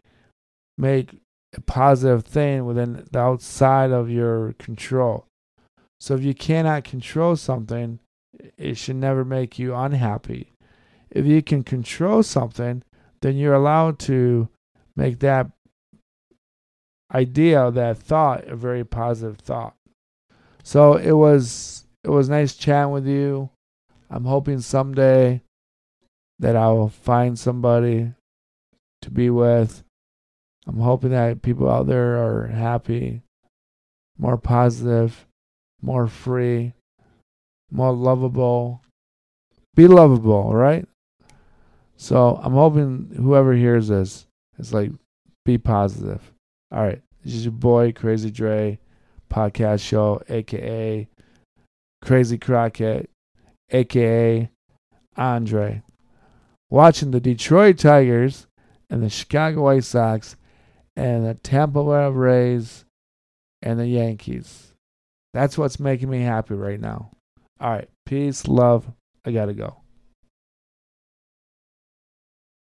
make 0.77 1.09
a 1.55 1.61
positive 1.61 2.23
thing 2.23 2.65
within 2.65 3.05
the 3.11 3.19
outside 3.19 3.91
of 3.91 4.09
your 4.09 4.53
control. 4.59 5.25
So 5.99 6.15
if 6.15 6.23
you 6.23 6.33
cannot 6.33 6.83
control 6.83 7.35
something, 7.35 7.99
it 8.57 8.77
should 8.77 8.97
never 8.97 9.25
make 9.25 9.57
you 9.57 9.73
unhappy. 9.73 10.51
If 11.09 11.25
you 11.25 11.41
can 11.41 11.63
control 11.63 12.23
something, 12.23 12.83
then 13.21 13.37
you're 13.37 13.53
allowed 13.53 13.99
to 13.99 14.49
make 14.95 15.19
that 15.19 15.49
idea, 17.13 17.71
that 17.71 17.97
thought, 17.97 18.47
a 18.47 18.55
very 18.55 18.83
positive 18.83 19.37
thought. 19.37 19.75
So 20.63 20.95
it 20.95 21.11
was 21.11 21.85
it 22.03 22.09
was 22.09 22.29
nice 22.29 22.55
chatting 22.55 22.91
with 22.91 23.07
you. 23.07 23.49
I'm 24.09 24.25
hoping 24.25 24.59
someday 24.59 25.41
that 26.39 26.55
I 26.55 26.67
will 26.69 26.89
find 26.89 27.37
somebody 27.37 28.13
to 29.01 29.11
be 29.11 29.29
with. 29.29 29.83
I'm 30.65 30.79
hoping 30.79 31.11
that 31.11 31.41
people 31.41 31.69
out 31.69 31.87
there 31.87 32.23
are 32.23 32.47
happy, 32.47 33.21
more 34.17 34.37
positive, 34.37 35.25
more 35.81 36.07
free, 36.07 36.73
more 37.71 37.91
lovable. 37.91 38.81
Be 39.75 39.87
lovable, 39.87 40.53
right? 40.53 40.87
So 41.97 42.39
I'm 42.41 42.53
hoping 42.53 43.11
whoever 43.15 43.53
hears 43.53 43.87
this 43.87 44.25
is 44.57 44.73
like, 44.73 44.91
be 45.45 45.57
positive. 45.57 46.31
All 46.71 46.83
right. 46.83 47.01
This 47.23 47.35
is 47.35 47.45
your 47.45 47.53
boy, 47.53 47.93
Crazy 47.93 48.29
Dre, 48.29 48.79
podcast 49.31 49.81
show, 49.81 50.21
aka 50.27 51.07
Crazy 52.01 52.37
Crockett, 52.37 53.09
aka 53.71 54.49
Andre. 55.15 55.81
Watching 56.69 57.11
the 57.11 57.21
Detroit 57.21 57.77
Tigers 57.77 58.47
and 58.89 59.01
the 59.01 59.09
Chicago 59.09 59.63
White 59.63 59.85
Sox 59.85 60.35
and 60.95 61.25
the 61.25 61.35
Tampa 61.35 62.11
Rays 62.11 62.83
and 63.61 63.79
the 63.79 63.87
Yankees. 63.87 64.73
That's 65.33 65.57
what's 65.57 65.79
making 65.79 66.09
me 66.09 66.21
happy 66.21 66.55
right 66.55 66.79
now. 66.79 67.11
All 67.59 67.71
right. 67.71 67.89
Peace, 68.05 68.47
love. 68.47 68.91
I 69.23 69.31
got 69.31 69.45
to 69.45 69.53
go. 69.53 69.82